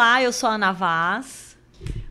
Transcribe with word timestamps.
Olá, 0.00 0.22
eu 0.22 0.32
sou 0.32 0.48
a 0.48 0.54
Ana 0.54 0.72
Vaz. 0.72 1.58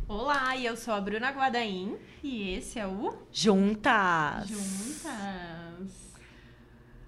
Olá, 0.08 0.56
eu 0.56 0.78
sou 0.78 0.94
a 0.94 1.02
Bruna 1.02 1.32
Guadaim 1.32 1.98
e 2.22 2.52
esse 2.52 2.78
é 2.78 2.86
o 2.86 3.18
Juntas. 3.32 4.48
Juntas. 4.48 6.14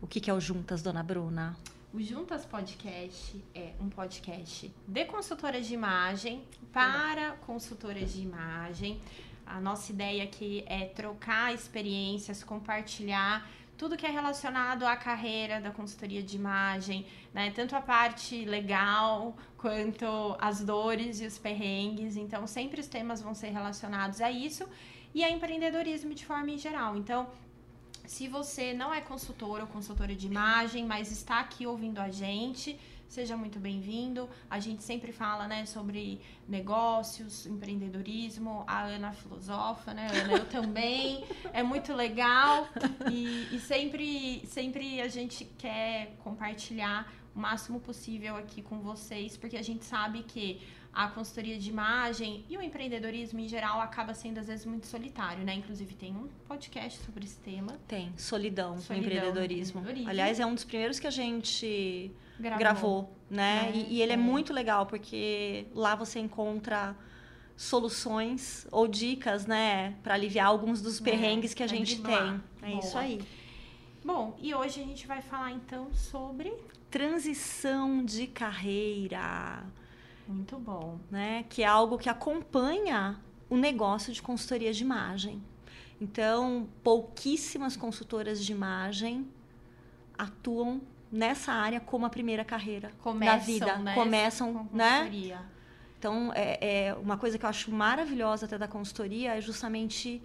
O 0.01 0.07
que, 0.07 0.19
que 0.19 0.27
é 0.27 0.33
o 0.33 0.39
Juntas, 0.39 0.81
dona 0.81 1.03
Bruna? 1.03 1.55
O 1.93 2.01
Juntas 2.01 2.47
Podcast 2.47 3.45
é 3.53 3.73
um 3.79 3.89
podcast 3.89 4.73
de 4.87 5.05
consultoras 5.05 5.67
de 5.67 5.75
imagem 5.75 6.43
para 6.73 7.33
consultoras 7.45 8.13
de 8.13 8.23
imagem. 8.23 8.99
A 9.45 9.61
nossa 9.61 9.91
ideia 9.91 10.23
aqui 10.23 10.63
é 10.65 10.85
trocar 10.85 11.53
experiências, 11.53 12.43
compartilhar 12.43 13.47
tudo 13.81 13.97
que 13.97 14.05
é 14.05 14.11
relacionado 14.11 14.83
à 14.85 14.95
carreira 14.95 15.59
da 15.59 15.71
consultoria 15.71 16.21
de 16.21 16.35
imagem, 16.35 17.03
né? 17.33 17.49
Tanto 17.49 17.75
a 17.75 17.81
parte 17.81 18.45
legal 18.45 19.35
quanto 19.57 20.05
as 20.39 20.63
dores 20.63 21.19
e 21.19 21.25
os 21.25 21.39
perrengues. 21.39 22.15
Então, 22.15 22.45
sempre 22.45 22.79
os 22.79 22.87
temas 22.95 23.23
vão 23.23 23.33
ser 23.33 23.49
relacionados 23.49 24.21
a 24.21 24.29
isso 24.29 24.65
e 25.15 25.23
a 25.23 25.31
empreendedorismo 25.31 26.13
de 26.13 26.23
forma 26.23 26.51
em 26.51 26.59
geral. 26.59 26.95
Então, 26.95 27.19
se 28.05 28.27
você 28.27 28.71
não 28.71 28.93
é 28.93 29.01
consultor 29.01 29.61
ou 29.61 29.65
consultora 29.65 30.15
de 30.15 30.27
imagem, 30.27 30.85
mas 30.85 31.11
está 31.11 31.39
aqui 31.39 31.65
ouvindo 31.65 31.97
a 31.97 32.09
gente, 32.23 32.79
seja 33.11 33.35
muito 33.35 33.59
bem-vindo. 33.59 34.29
A 34.49 34.57
gente 34.57 34.83
sempre 34.83 35.11
fala, 35.11 35.45
né, 35.45 35.65
sobre 35.65 36.21
negócios, 36.47 37.45
empreendedorismo. 37.45 38.63
A 38.65 38.83
Ana 38.83 39.11
filosofa, 39.11 39.93
né, 39.93 40.07
Ana? 40.09 40.37
Eu 40.37 40.45
também. 40.45 41.23
É 41.53 41.61
muito 41.61 41.93
legal 41.93 42.67
e, 43.11 43.53
e 43.53 43.59
sempre, 43.59 44.41
sempre 44.45 45.01
a 45.01 45.07
gente 45.09 45.43
quer 45.57 46.15
compartilhar 46.23 47.11
o 47.35 47.39
máximo 47.39 47.79
possível 47.79 48.37
aqui 48.37 48.61
com 48.61 48.79
vocês, 48.79 49.35
porque 49.35 49.57
a 49.57 49.61
gente 49.61 49.83
sabe 49.83 50.23
que 50.23 50.61
a 50.93 51.07
consultoria 51.09 51.57
de 51.57 51.69
imagem 51.69 52.45
e 52.49 52.57
o 52.57 52.61
empreendedorismo 52.61 53.39
em 53.39 53.49
geral 53.49 53.81
acaba 53.81 54.13
sendo 54.13 54.39
às 54.39 54.47
vezes 54.47 54.65
muito 54.65 54.87
solitário, 54.87 55.43
né? 55.43 55.55
Inclusive 55.55 55.93
tem 55.93 56.15
um 56.15 56.29
podcast 56.47 57.03
sobre 57.03 57.25
esse 57.25 57.39
tema. 57.39 57.77
Tem, 57.87 58.13
solidão, 58.17 58.79
Solidão, 58.79 59.07
empreendedorismo. 59.07 59.81
empreendedorismo. 59.81 60.09
Aliás, 60.09 60.39
é 60.39 60.45
um 60.45 60.55
dos 60.55 60.63
primeiros 60.63 60.99
que 60.99 61.07
a 61.07 61.11
gente 61.11 62.11
Gravou. 62.41 62.59
gravou, 62.59 63.17
né? 63.29 63.71
É, 63.73 63.77
e, 63.77 63.93
e 63.95 64.01
ele 64.01 64.11
é. 64.11 64.15
é. 64.15 64.17
muito 64.17 64.51
legal, 64.51 64.85
porque 64.85 65.67
lá 65.73 65.95
você 65.95 66.19
encontra 66.19 66.95
soluções 67.55 68.67
ou 68.71 68.87
dicas, 68.87 69.45
né, 69.45 69.95
para 70.01 70.15
aliviar 70.15 70.47
alguns 70.47 70.81
dos 70.81 70.99
perrengues 70.99 71.53
que 71.53 71.61
a 71.61 71.65
é 71.65 71.69
gente 71.69 72.01
tem. 72.01 72.41
É 72.61 72.67
Boa. 72.69 72.79
isso 72.79 72.97
aí. 72.97 73.21
Bom, 74.03 74.35
e 74.41 74.53
hoje 74.53 74.81
a 74.81 74.83
gente 74.83 75.05
vai 75.05 75.21
falar 75.21 75.51
então 75.51 75.93
sobre 75.93 76.51
Transição 76.89 78.03
de 78.03 78.27
carreira. 78.27 79.63
muito 80.27 80.57
bom. 80.57 80.99
né? 81.09 81.45
Que 81.47 81.63
é 81.63 81.65
algo 81.65 81.97
que 81.97 82.09
acompanha 82.09 83.17
o 83.49 83.55
negócio 83.55 84.11
de 84.11 84.21
consultoria 84.21 84.73
de 84.73 84.83
imagem. 84.83 85.41
Então, 86.01 86.67
pouquíssimas 86.83 87.77
consultoras 87.77 88.43
de 88.43 88.51
imagem 88.51 89.25
atuam 90.17 90.81
nessa 91.11 91.51
área 91.51 91.79
como 91.79 92.05
a 92.05 92.09
primeira 92.09 92.45
carreira 92.45 92.91
Começam, 93.01 93.37
da 93.37 93.43
vida. 93.43 93.77
né, 93.77 93.95
Começam, 93.95 94.53
com 94.53 94.77
né? 94.77 94.89
consultoria. 94.99 95.39
Então, 95.99 96.31
é, 96.33 96.87
é 96.87 96.93
uma 96.95 97.17
coisa 97.17 97.37
que 97.37 97.45
eu 97.45 97.49
acho 97.49 97.71
maravilhosa 97.71 98.45
até 98.45 98.57
da 98.57 98.67
consultoria 98.67 99.35
é 99.35 99.41
justamente 99.41 100.21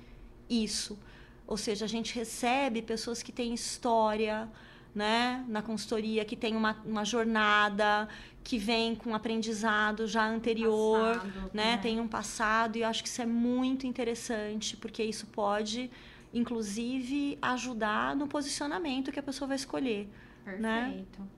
isso. 0.48 0.98
Ou 1.46 1.56
seja, 1.56 1.84
a 1.84 1.88
gente 1.88 2.14
recebe 2.14 2.80
pessoas 2.82 3.22
que 3.22 3.30
têm 3.30 3.52
história, 3.52 4.48
né, 4.94 5.44
na 5.46 5.60
consultoria, 5.60 6.24
que 6.24 6.34
tem 6.34 6.56
uma, 6.56 6.74
uma 6.84 7.04
jornada, 7.04 8.08
que 8.42 8.56
vem 8.56 8.94
com 8.94 9.14
aprendizado 9.14 10.06
já 10.06 10.26
anterior, 10.26 11.16
Passado, 11.16 11.50
né, 11.52 11.76
tem 11.82 12.00
um 12.00 12.08
passado, 12.08 12.76
e 12.76 12.80
eu 12.80 12.88
acho 12.88 13.02
que 13.02 13.08
isso 13.10 13.20
é 13.20 13.26
muito 13.26 13.86
interessante, 13.86 14.74
porque 14.78 15.02
isso 15.04 15.26
pode, 15.26 15.90
inclusive, 16.32 17.38
ajudar 17.42 18.16
no 18.16 18.26
posicionamento 18.26 19.12
que 19.12 19.18
a 19.20 19.22
pessoa 19.22 19.48
vai 19.48 19.56
escolher. 19.56 20.08
Né? 20.52 20.84
Perfeito. 20.86 21.28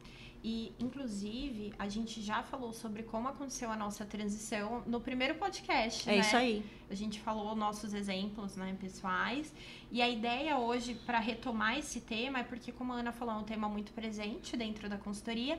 E, 0.42 0.72
inclusive, 0.78 1.74
a 1.78 1.88
gente 1.88 2.22
já 2.22 2.44
falou 2.44 2.72
sobre 2.72 3.02
como 3.02 3.26
aconteceu 3.26 3.70
a 3.72 3.76
nossa 3.76 4.04
transição 4.04 4.84
no 4.86 5.00
primeiro 5.00 5.34
podcast, 5.34 6.08
É 6.08 6.12
né? 6.14 6.18
isso 6.20 6.36
aí. 6.36 6.64
A 6.88 6.94
gente 6.94 7.18
falou 7.18 7.56
nossos 7.56 7.92
exemplos, 7.92 8.54
né, 8.56 8.76
pessoais. 8.80 9.52
E 9.90 10.00
a 10.00 10.08
ideia 10.08 10.56
hoje, 10.56 10.94
para 10.94 11.18
retomar 11.18 11.76
esse 11.76 12.00
tema, 12.00 12.38
é 12.38 12.44
porque, 12.44 12.70
como 12.70 12.92
a 12.92 12.96
Ana 12.96 13.10
falou, 13.10 13.34
é 13.34 13.38
um 13.38 13.42
tema 13.44 13.68
muito 13.68 13.92
presente 13.92 14.56
dentro 14.56 14.88
da 14.88 14.96
consultoria. 14.96 15.58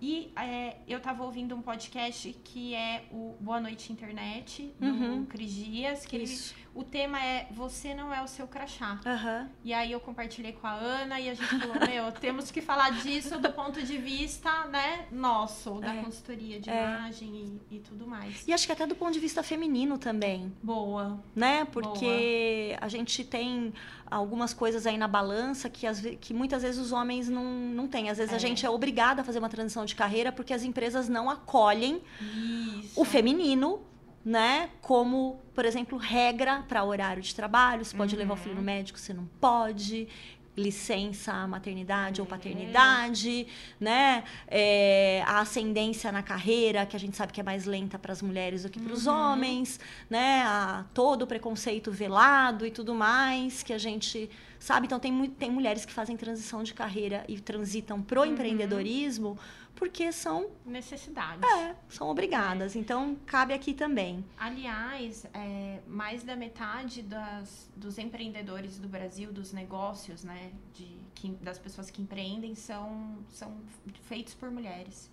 E 0.00 0.32
é, 0.36 0.76
eu 0.88 0.98
estava 0.98 1.22
ouvindo 1.24 1.54
um 1.54 1.62
podcast 1.62 2.32
que 2.44 2.74
é 2.74 3.04
o 3.12 3.36
Boa 3.40 3.60
Noite 3.60 3.92
Internet, 3.92 4.72
do 4.78 4.86
Uhum. 4.86 5.26
Cris 5.26 5.52
Dias, 5.52 6.06
que 6.06 6.16
ele, 6.16 6.24
Isso. 6.24 6.54
O 6.74 6.82
tema 6.82 7.22
é 7.22 7.46
Você 7.52 7.94
não 7.94 8.12
é 8.14 8.22
o 8.22 8.26
seu 8.28 8.46
crachá. 8.48 8.98
Aham. 9.04 9.48
E 9.64 9.72
aí 9.74 9.92
eu 9.92 10.00
compartilhei 10.00 10.52
com 10.52 10.66
a 10.66 10.72
Ana 10.72 11.20
e 11.20 11.28
a 11.28 11.34
gente 11.34 11.46
falou, 11.58 11.76
meu, 11.86 12.10
temos 12.20 12.50
que 12.50 12.60
falar 12.62 12.90
disso 13.02 13.38
do 13.38 13.50
ponto 13.52 13.82
de 13.82 13.98
vista, 13.98 14.64
né, 14.66 15.06
nosso, 15.12 15.74
da 15.80 15.94
É. 15.94 16.02
consultoria 16.02 16.60
de 16.60 16.70
É. 16.70 16.82
imagem 16.82 17.60
e, 17.70 17.76
e 17.76 17.78
tudo 17.80 18.06
mais. 18.06 18.46
E 18.48 18.52
acho 18.52 18.66
que 18.66 18.72
até 18.72 18.86
do 18.86 18.94
ponto 18.96 19.12
de 19.12 19.20
vista 19.20 19.42
feminino 19.42 19.98
também. 19.98 20.52
Boa. 20.62 21.18
né? 21.34 21.64
Porque 21.66 22.76
a 22.80 22.88
gente 22.88 23.22
tem 23.24 23.72
algumas 24.10 24.52
coisas 24.52 24.86
aí 24.86 24.96
na 24.98 25.08
balança 25.08 25.68
que, 25.70 25.90
ve- 25.92 26.16
que 26.16 26.34
muitas 26.34 26.62
vezes 26.62 26.78
os 26.80 26.92
homens 26.92 27.28
não, 27.28 27.44
não 27.44 27.86
têm. 27.88 28.10
Às 28.10 28.18
vezes 28.18 28.32
É. 28.32 28.36
a 28.36 28.38
gente 28.38 28.64
é 28.64 28.70
obrigada 28.70 29.22
a 29.22 29.24
fazer 29.24 29.38
uma 29.38 29.48
transição 29.48 29.84
de 29.84 29.94
carreira 29.94 30.30
porque 30.32 30.52
as 30.52 30.62
empresas 30.62 31.08
não 31.08 31.28
acolhem 31.30 32.02
Isso. 32.20 33.00
o 33.00 33.04
feminino, 33.04 33.80
né? 34.24 34.70
Como, 34.80 35.40
por 35.54 35.64
exemplo, 35.64 35.98
regra 35.98 36.62
para 36.68 36.84
horário 36.84 37.22
de 37.22 37.34
trabalho. 37.34 37.84
Você 37.84 37.96
pode 37.96 38.14
levar 38.16 38.34
o 38.34 38.36
filho 38.36 38.54
no 38.54 38.62
médico, 38.62 38.98
você 38.98 39.12
não 39.12 39.26
pode. 39.40 40.08
Licença 40.54 41.46
maternidade 41.46 42.20
ou 42.20 42.26
É. 42.26 42.30
paternidade, 42.30 43.46
né? 43.80 44.22
É, 44.46 45.22
a 45.26 45.40
ascendência 45.40 46.12
na 46.12 46.22
carreira, 46.22 46.84
que 46.84 46.94
a 46.94 46.98
gente 47.00 47.16
sabe 47.16 47.32
que 47.32 47.40
é 47.40 47.42
mais 47.42 47.64
lenta 47.64 47.98
para 47.98 48.12
as 48.12 48.20
mulheres 48.20 48.62
do 48.64 48.68
que 48.68 48.78
para 48.78 48.92
os 48.92 49.06
Uhum. 49.06 49.14
homens, 49.14 49.80
né? 50.10 50.42
A, 50.44 50.84
todo 50.92 51.22
o 51.22 51.26
preconceito 51.26 51.90
velado 51.90 52.66
e 52.66 52.70
tudo 52.70 52.94
mais 52.94 53.62
que 53.62 53.72
a 53.72 53.78
gente 53.78 54.28
sabe. 54.58 54.84
Então, 54.86 55.00
tem, 55.00 55.30
tem 55.30 55.50
mulheres 55.50 55.86
que 55.86 55.92
fazem 55.92 56.18
transição 56.18 56.62
de 56.62 56.74
carreira 56.74 57.24
e 57.26 57.40
transitam 57.40 58.02
pro 58.02 58.20
Uhum. 58.20 58.26
empreendedorismo 58.26 59.38
porque 59.74 60.12
são 60.12 60.50
Necessidade. 60.64 61.44
é, 61.44 61.74
são 61.88 62.08
obrigadas. 62.08 62.76
Então, 62.76 63.16
cabe 63.26 63.52
aqui 63.54 63.74
também. 63.74 64.24
Aliás, 64.38 65.26
é, 65.34 65.80
mais 65.86 66.22
da 66.22 66.36
metade 66.36 67.02
das, 67.02 67.68
dos 67.76 67.98
empreendedores 67.98 68.78
do 68.78 68.88
Brasil, 68.88 69.32
dos 69.32 69.52
negócios, 69.52 70.22
né, 70.24 70.52
de, 70.74 70.96
que- 71.14 71.30
das 71.42 71.58
pessoas 71.58 71.90
que 71.90 72.00
empreendem, 72.02 72.54
são, 72.54 73.18
são 73.30 73.56
feitos 74.02 74.34
por 74.34 74.50
mulheres. 74.50 75.10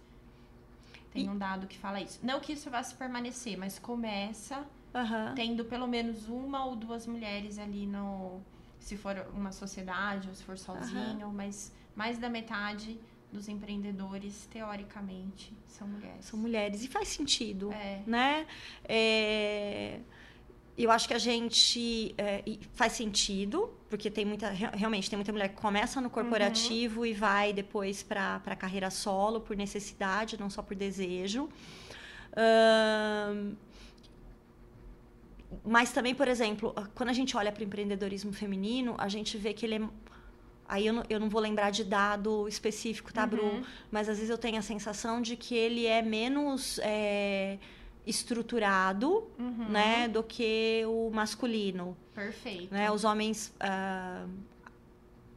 Tem 1.12 1.26
E- 1.26 1.30
um 1.30 1.38
dado 1.38 1.66
que 1.66 1.78
fala 1.78 2.00
isso. 2.00 2.20
Não 2.22 2.40
que 2.40 2.54
isso 2.54 2.70
vá 2.70 2.84
se 2.84 2.94
permanecer, 2.94 3.58
mas 3.58 3.80
começa 3.80 4.64
Aham. 4.94 5.34
tendo 5.36 5.66
pelo 5.66 5.88
menos 5.88 6.28
uma 6.30 6.66
ou 6.66 6.76
duas 6.76 7.08
mulheres 7.08 7.58
ali 7.58 7.86
no. 7.88 8.40
Se 8.80 8.96
for 8.96 9.28
uma 9.34 9.52
sociedade 9.52 10.30
ou 10.30 10.34
se 10.36 10.44
for 10.44 10.58
sozinho, 10.58 11.32
mas 11.34 11.74
mais 11.96 12.18
da 12.18 12.30
metade 12.30 12.98
dos 13.32 13.48
empreendedores, 13.48 14.48
teoricamente, 14.52 15.54
são 15.68 15.88
mulheres. 15.88 16.26
São 16.26 16.40
mulheres. 16.40 16.84
E 16.84 16.88
faz 16.88 17.08
sentido, 17.10 17.72
É. 17.74 18.02
né? 18.08 18.48
É, 18.86 20.00
Eu 20.78 20.90
acho 20.92 21.08
que 21.10 21.14
a 21.14 21.20
gente 21.20 22.16
é, 22.18 22.42
faz 22.74 22.94
sentido, 22.94 23.70
porque 23.90 24.10
tem 24.10 24.24
muita. 24.26 24.50
re- 24.50 24.72
Realmente, 24.74 25.10
tem 25.10 25.18
muita 25.18 25.32
mulher 25.34 25.50
que 25.50 25.56
começa 25.62 26.00
no 26.00 26.10
corporativo 26.10 27.06
e 27.06 27.14
vai 27.14 27.52
depois 27.52 28.02
para 28.02 28.42
a 28.46 28.56
carreira 28.56 28.90
solo 28.90 29.42
por 29.42 29.58
necessidade, 29.58 30.40
não 30.40 30.50
só 30.50 30.62
por 30.62 30.76
desejo. 30.78 31.50
Mas 35.64 35.92
também, 35.92 36.14
por 36.16 36.28
exemplo, 36.28 36.74
quando 36.96 37.10
a 37.10 37.14
gente 37.14 37.36
olha 37.36 37.52
para 37.52 37.62
o 37.62 37.66
empreendedorismo 37.66 38.32
feminino, 38.32 38.96
a 38.98 39.08
gente 39.10 39.38
vê 39.38 39.54
que 39.54 39.66
ele 39.66 39.76
é. 39.76 39.82
Aí 40.70 40.86
eu 40.86 40.94
não, 40.94 41.04
eu 41.10 41.20
não 41.20 41.28
vou 41.28 41.42
lembrar 41.42 41.72
de 41.72 41.84
dado 41.84 42.48
específico, 42.48 43.12
tá, 43.12 43.26
Bru? 43.26 43.44
Uhum. 43.44 43.64
Mas 43.90 44.08
às 44.08 44.18
vezes 44.18 44.30
eu 44.30 44.38
tenho 44.38 44.60
a 44.60 44.62
sensação 44.62 45.20
de 45.20 45.36
que 45.36 45.56
ele 45.56 45.88
é 45.88 46.00
menos 46.04 46.80
é, 46.84 47.58
estruturado, 48.06 49.28
Uhum. 49.40 49.68
né, 49.68 50.08
do 50.08 50.22
que 50.22 50.84
o 50.86 51.10
masculino. 51.12 51.98
Perfeito. 52.14 52.72
Né? 52.72 52.92
Os 52.92 53.04
homens 53.04 53.52
ah, 53.60 54.28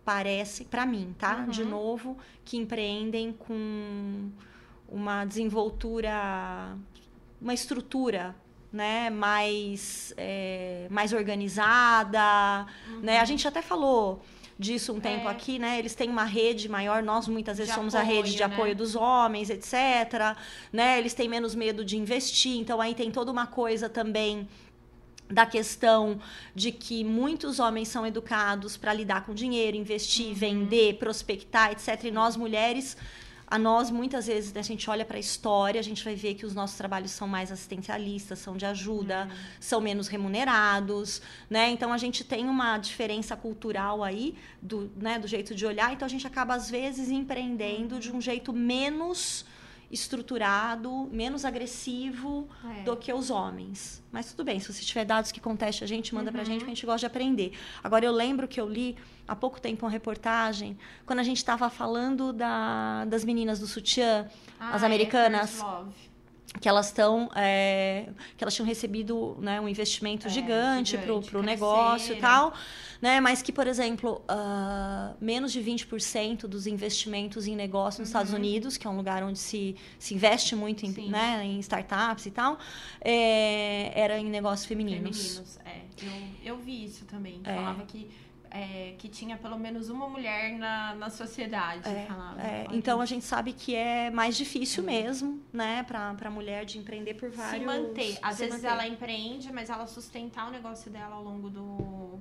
parecem, 0.05 0.67
para 0.67 0.85
mim, 0.85 1.15
tá? 1.19 1.39
Uhum. 1.39 1.49
De 1.49 1.65
novo, 1.65 2.19
que 2.45 2.59
empreendem 2.59 3.33
com 3.33 4.31
uma 4.87 5.25
desenvoltura, 5.25 6.77
uma 7.41 7.55
estrutura 7.55 8.37
né, 8.71 9.09
mais, 9.09 10.13
é, 10.19 10.87
mais 10.91 11.15
organizada. 11.15 12.67
Né? 13.03 13.19
A 13.19 13.25
gente 13.25 13.49
até 13.49 13.63
falou 13.63 14.23
disso 14.63 14.93
um 14.93 15.01
tempo 15.01 15.29
É. 15.29 15.31
aqui, 15.31 15.59
né? 15.59 15.79
Eles 15.79 15.95
têm 15.95 16.09
uma 16.09 16.25
rede 16.25 16.69
maior, 16.69 17.03
nós 17.03 17.29
muitas 17.29 17.59
vezes 17.59 17.73
De 17.73 17.79
somos 17.79 17.95
a 17.95 18.03
rede 18.03 18.35
de 18.35 18.43
apoio, 18.43 18.49
né? 18.49 18.55
apoio 18.57 18.77
dos 18.77 18.95
homens, 18.97 19.51
etc. 19.51 20.37
Né? 20.73 20.99
Eles 20.99 21.13
têm 21.15 21.29
menos 21.29 21.55
medo 21.55 21.85
de 21.85 21.97
investir, 21.99 22.57
então 22.63 22.81
aí 22.81 22.95
tem 22.95 23.11
toda 23.11 23.31
uma 23.31 23.47
coisa 23.47 23.89
também 23.89 24.49
da 25.31 25.47
questão 25.47 26.21
de 26.55 26.71
que 26.73 27.03
muitos 27.05 27.59
homens 27.59 27.89
são 27.89 28.07
educados 28.07 28.77
para 28.77 28.93
lidar 28.93 29.25
com 29.25 29.33
dinheiro, 29.35 29.77
investir, 29.77 30.27
Uhum. 30.29 30.35
vender, 30.35 30.95
prospectar, 30.99 31.73
etc. 31.73 32.05
E 32.05 32.11
nós 32.11 32.37
mulheres, 32.37 32.97
a 33.55 33.59
nós 33.59 33.91
muitas 33.91 34.27
vezes 34.27 34.51
né, 34.55 34.61
a 34.61 34.65
gente 34.73 34.89
olha 34.89 35.05
para 35.05 35.19
a 35.19 35.21
história, 35.21 35.79
a 35.79 35.85
gente 35.85 36.03
vai 36.03 36.15
ver 36.15 36.33
que 36.39 36.47
os 36.47 36.55
nossos 36.55 36.77
trabalhos 36.83 37.11
são 37.11 37.29
mais 37.29 37.53
assistencialistas, 37.53 38.39
são 38.39 38.57
de 38.57 38.65
ajuda, 38.65 39.29
Uhum. 39.31 39.37
são 39.61 39.81
menos 39.81 40.09
remunerados, 40.09 41.21
né? 41.51 41.69
Então 41.71 41.93
a 41.93 41.99
gente 41.99 42.25
tem 42.25 42.49
uma 42.49 42.79
diferença 42.79 43.37
cultural 43.37 44.03
aí 44.03 44.35
do, 44.61 44.91
né, 44.97 45.19
do 45.19 45.29
jeito 45.29 45.55
de 45.55 45.65
olhar, 45.67 45.93
então 45.93 46.07
a 46.07 46.09
gente 46.09 46.27
acaba 46.27 46.55
às 46.55 46.71
vezes 46.71 47.11
empreendendo 47.11 47.99
de 47.99 48.11
um 48.11 48.21
jeito 48.21 48.53
menos 48.53 49.45
estruturado, 49.93 51.09
menos 51.13 51.45
agressivo 51.45 52.49
É. 52.79 52.83
do 52.83 52.97
que 52.97 53.13
os 53.13 53.31
homens. 53.31 54.03
Mas 54.11 54.31
tudo 54.31 54.45
bem, 54.45 54.59
se 54.59 54.73
você 54.73 54.83
tiver 54.83 55.05
dados 55.05 55.31
que 55.31 55.41
conteste 55.41 55.85
a 55.85 55.87
gente, 55.87 56.15
manda 56.15 56.31
pra 56.33 56.41
Uhum. 56.41 56.47
gente, 56.47 56.59
que 56.61 56.65
a 56.67 56.69
gente 56.75 56.87
gosta 56.87 57.01
de 57.01 57.07
aprender. 57.07 57.53
Agora, 57.85 58.05
eu 58.05 58.13
lembro 58.13 58.49
que 58.49 58.61
eu 58.61 58.69
li 58.69 58.97
há 59.29 59.37
pouco 59.37 59.61
tempo 59.61 59.85
uma 59.85 59.91
reportagem, 59.93 60.79
quando 61.07 61.19
a 61.21 61.23
gente 61.23 61.37
estava 61.39 61.69
falando 61.71 62.33
da- 62.33 63.05
das 63.07 63.25
meninas 63.25 63.59
do 63.61 63.67
sutiã, 63.67 64.27
Ah, 64.59 64.75
as 64.75 64.83
é, 64.83 64.87
americanas, 64.87 65.61
Love. 65.61 65.91
que 66.61 66.69
elas 66.69 66.87
estão 66.87 67.31
que 68.37 68.45
elas 68.45 68.55
tinham 68.55 68.67
recebido 68.67 69.37
né, 69.41 69.61
um 69.61 69.69
investimento 69.69 70.27
É, 70.27 70.31
gigante 70.31 70.91
gigante, 70.93 71.07
pro 71.07 71.21
cresceram. 71.21 71.43
negócio 71.43 72.15
e 72.15 72.19
tal 72.21 72.53
né 73.03 73.21
mas 73.21 73.43
que 73.43 73.53
por 73.53 73.67
exemplo 73.67 74.23
ah, 74.27 75.13
menos 75.21 75.53
de 75.53 75.61
20% 75.61 76.47
dos 76.47 76.67
investimentos 76.67 77.47
em 77.47 77.55
negócio 77.55 78.01
nos 78.01 78.09
Estados 78.09 78.33
Unidos 78.33 78.79
que 78.79 78.87
é 78.87 78.91
um 78.91 78.97
lugar 78.97 79.23
onde 79.23 79.39
se, 79.39 79.77
se 79.99 80.15
investe 80.15 80.57
muito 80.57 80.87
em, 80.87 80.93
Uhum. 80.93 81.11
Né, 81.11 81.43
em 81.45 81.59
startups 81.59 82.27
e 82.27 82.31
tal 82.31 82.59
é, 83.01 83.93
era 83.99 84.19
em 84.19 84.27
negócios 84.31 84.65
femininos, 84.67 85.37
Femininos, 85.37 85.59
é. 85.65 85.83
Eu, 86.03 86.55
eu 86.55 86.59
vi 86.59 86.85
isso 86.85 87.05
também. 87.05 87.41
É. 87.45 87.55
Falava 87.55 87.85
que, 87.85 88.11
é, 88.51 88.95
que 88.99 89.09
tinha 89.09 89.37
pelo 89.37 89.59
menos 89.59 89.89
uma 89.89 90.09
mulher 90.09 90.53
na, 90.59 90.95
na 90.95 91.11
sociedade. 91.11 91.89
É, 91.89 92.07
falava. 92.07 92.43
é, 92.43 92.67
então 92.73 93.01
a 93.01 93.07
gente 93.07 93.25
sabe 93.25 93.53
que 93.53 93.75
é 93.75 94.11
mais 94.11 94.37
difícil 94.37 94.83
mesmo, 94.83 95.41
né, 95.53 95.83
para 95.85 96.15
a 96.21 96.31
mulher 96.31 96.65
de 96.65 96.79
empreender 96.79 97.15
por 97.15 97.31
vários. 97.31 97.61
se 97.61 97.67
manter. 97.67 98.19
Às 98.23 98.37
se 98.37 98.45
vezes 98.45 98.63
manter. 98.63 98.73
ela 98.73 98.87
empreende, 98.87 99.53
mas 99.53 99.71
ela 99.71 99.87
sustentar 99.87 100.49
o 100.49 100.51
negócio 100.51 100.91
dela 100.91 101.17
ao 101.17 101.23
longo 101.23 101.49
do, 101.49 102.21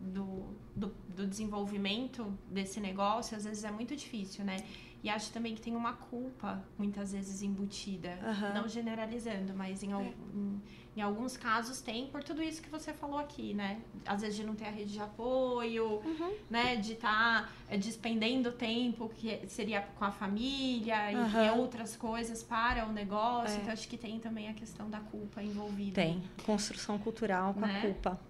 do, 0.00 0.46
do, 0.74 0.94
do 1.16 1.26
desenvolvimento 1.26 2.32
desse 2.50 2.80
negócio, 2.80 3.36
às 3.36 3.44
vezes 3.44 3.64
é 3.64 3.70
muito 3.70 3.94
difícil, 3.96 4.44
né? 4.44 4.56
E 5.02 5.08
acho 5.08 5.30
também 5.32 5.54
que 5.54 5.60
tem 5.60 5.76
uma 5.76 5.92
culpa, 5.92 6.60
muitas 6.76 7.12
vezes, 7.12 7.40
embutida. 7.42 8.18
Aham. 8.20 8.54
Não 8.54 8.68
generalizando, 8.68 9.54
mas 9.54 9.80
em, 9.84 9.92
al- 9.92 10.02
em, 10.34 10.60
em 10.96 11.00
alguns 11.00 11.36
casos 11.36 11.80
tem, 11.80 12.08
por 12.08 12.24
tudo 12.24 12.42
isso 12.42 12.60
que 12.60 12.68
você 12.68 12.92
falou 12.92 13.16
aqui, 13.16 13.54
né? 13.54 13.80
Às 14.04 14.22
vezes 14.22 14.36
de 14.36 14.42
não 14.44 14.56
ter 14.56 14.66
a 14.66 14.70
rede 14.70 14.92
de 14.92 14.98
apoio, 15.00 16.00
Uhum. 16.04 16.34
né? 16.50 16.74
De 16.76 16.94
estar 16.94 17.48
despendendo 17.78 18.50
tempo 18.50 19.08
que 19.14 19.46
seria 19.46 19.82
com 19.82 20.04
a 20.04 20.10
família 20.10 21.12
e, 21.12 21.14
Aham. 21.14 21.44
e 21.46 21.50
outras 21.50 21.94
coisas 21.94 22.42
para 22.42 22.84
o 22.84 22.92
negócio. 22.92 23.56
É. 23.56 23.60
Então, 23.60 23.72
acho 23.72 23.88
que 23.88 23.96
tem 23.96 24.18
também 24.18 24.48
a 24.48 24.52
questão 24.54 24.90
da 24.90 24.98
culpa 24.98 25.40
envolvida. 25.40 25.94
Tem 25.94 26.20
construção 26.44 26.98
cultural 26.98 27.54
com 27.54 27.60
Né? 27.60 27.78
a 27.78 27.82
culpa. 27.82 28.20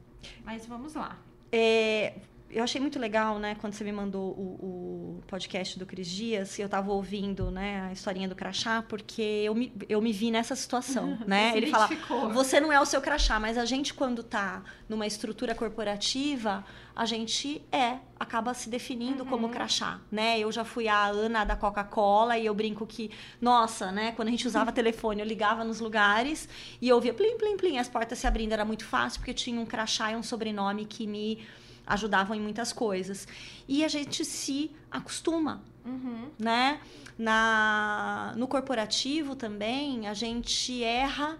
Mas 0.45 0.67
vamos 0.67 0.93
lá. 0.95 1.19
É, 1.51 2.15
eu 2.51 2.65
achei 2.65 2.81
muito 2.81 2.99
legal, 2.99 3.39
né, 3.39 3.57
quando 3.61 3.75
você 3.75 3.85
me 3.85 3.93
mandou 3.93 4.31
o, 4.31 5.19
o 5.19 5.23
podcast 5.27 5.79
do 5.79 5.85
Cris 5.85 6.09
Dias, 6.09 6.59
e 6.59 6.63
eu 6.63 6.69
tava 6.69 6.91
ouvindo, 6.91 7.51
né, 7.51 7.89
a 7.89 7.93
historinha 7.93 8.27
do 8.27 8.35
crachá, 8.35 8.83
porque 8.83 9.23
eu 9.23 9.55
me, 9.55 9.73
eu 9.89 10.01
me 10.01 10.13
vi 10.13 10.31
nessa 10.31 10.57
situação, 10.57 11.19
né? 11.27 11.53
Ele 11.55 11.67
fala, 11.67 11.89
você 12.33 12.59
não 12.59 12.73
é 12.73 12.81
o 12.81 12.87
seu 12.87 13.01
crachá, 13.01 13.39
mas 13.39 13.59
a 13.59 13.65
gente 13.65 13.93
quando 13.93 14.23
tá 14.23 14.63
numa 14.89 15.07
estrutura 15.07 15.55
corporativa, 15.55 16.65
a 16.99 17.05
gente 17.07 17.63
é, 17.71 17.99
acaba 18.19 18.53
se 18.53 18.69
definindo 18.69 19.23
Uhum. 19.23 19.29
como 19.31 19.49
crachá, 19.51 20.01
né? 20.11 20.37
Eu 20.41 20.51
já 20.51 20.65
fui 20.65 20.89
a 20.89 21.07
Ana 21.07 21.45
da 21.45 21.55
Coca-Cola 21.55 22.37
e 22.37 22.45
eu 22.45 22.53
brinco 22.55 22.85
que, 22.85 23.11
nossa, 23.41 23.93
né, 23.93 24.11
quando 24.17 24.29
a 24.29 24.31
gente 24.33 24.47
usava 24.49 24.73
telefone, 24.81 25.21
eu 25.21 25.27
ligava 25.27 25.63
nos 25.65 25.79
lugares 25.79 26.49
e 26.83 26.89
eu 26.89 26.97
ouvia 26.97 27.15
plim, 27.15 27.39
plim, 27.39 27.57
plim, 27.57 27.79
as 27.79 27.89
portas 27.89 28.19
se 28.19 28.27
abrindo, 28.27 28.53
era 28.53 28.65
muito 28.65 28.85
fácil 28.85 29.21
porque 29.21 29.33
tinha 29.33 29.61
um 29.61 29.65
crachá 29.65 30.11
e 30.11 30.17
um 30.17 30.23
sobrenome 30.25 30.85
que 30.87 31.07
me 31.07 31.47
ajudavam 31.87 32.37
em 32.37 32.41
muitas 32.41 32.73
coisas. 32.73 33.29
E 33.69 33.85
a 33.85 33.89
gente 33.89 34.25
se 34.25 34.71
acostuma, 34.91 35.63
Uhum. 35.87 36.29
né? 36.39 36.81
Na, 37.17 38.33
no 38.37 38.47
corporativo 38.49 39.35
também, 39.37 40.07
a 40.09 40.15
gente 40.15 40.83
erra 40.83 41.39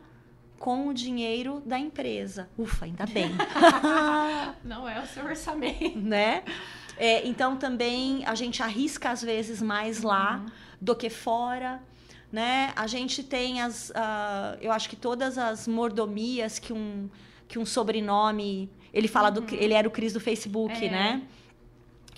com 0.59 0.89
o 0.89 0.95
dinheiro 0.95 1.63
da 1.65 1.79
empresa. 1.79 2.49
Ufa, 2.59 2.85
ainda 2.85 3.07
bem. 3.07 3.31
Não 4.65 4.89
é 4.89 5.01
o 5.01 5.07
seu 5.07 5.25
orçamento. 5.25 5.99
né? 5.99 6.43
É, 6.97 7.27
então 7.27 7.57
também 7.57 8.25
a 8.27 8.35
gente 8.35 8.63
arrisca 8.63 9.11
às 9.11 9.23
vezes 9.23 9.63
mais 9.63 10.03
lá 10.03 10.45
do 10.81 10.97
que 10.97 11.09
fora, 11.09 11.81
né? 12.31 12.73
A 12.75 12.87
gente 12.89 13.23
tem 13.23 13.61
as, 13.63 13.93
ah, 13.95 14.57
eu 14.61 14.73
acho 14.73 14.89
que 14.89 14.97
todas 14.97 15.39
as 15.39 15.69
mordomias 15.69 16.59
que 16.59 16.73
um 16.73 17.09
que 17.47 17.59
um 17.59 17.65
sobrenome, 17.65 18.71
ele 18.93 19.09
fala 19.09 19.31
do, 19.31 19.43
ele 19.55 19.73
era 19.73 19.89
o 19.89 19.91
Cris 19.91 20.13
do 20.13 20.21
Facebook, 20.21 20.85
É. 20.85 20.91
né? 20.91 21.23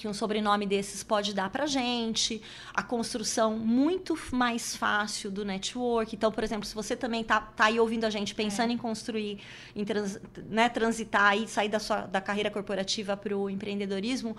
Que 0.00 0.08
um 0.08 0.14
sobrenome 0.14 0.64
desses 0.64 1.02
pode 1.02 1.34
dar 1.34 1.50
pra 1.50 1.66
gente, 1.66 2.40
a 2.72 2.82
construção 2.82 3.58
muito 3.58 4.18
mais 4.32 4.74
fácil 4.74 5.30
do 5.30 5.44
network. 5.44 6.16
Então, 6.16 6.32
por 6.32 6.42
exemplo, 6.42 6.64
se 6.64 6.74
você 6.74 6.96
também 6.96 7.22
tá, 7.22 7.38
tá 7.38 7.66
aí 7.66 7.78
ouvindo 7.78 8.06
a 8.06 8.10
gente 8.10 8.34
pensando 8.34 8.70
em 8.72 8.78
construir, 8.78 9.40
em 9.76 9.84
trans- 9.84 10.18
né, 10.48 10.70
transitar 10.70 11.36
e 11.36 11.46
sair 11.46 11.68
da, 11.68 11.78
sua, 11.78 12.06
da 12.06 12.18
carreira 12.18 12.50
corporativa 12.50 13.14
para 13.14 13.36
o 13.36 13.50
empreendedorismo, 13.50 14.34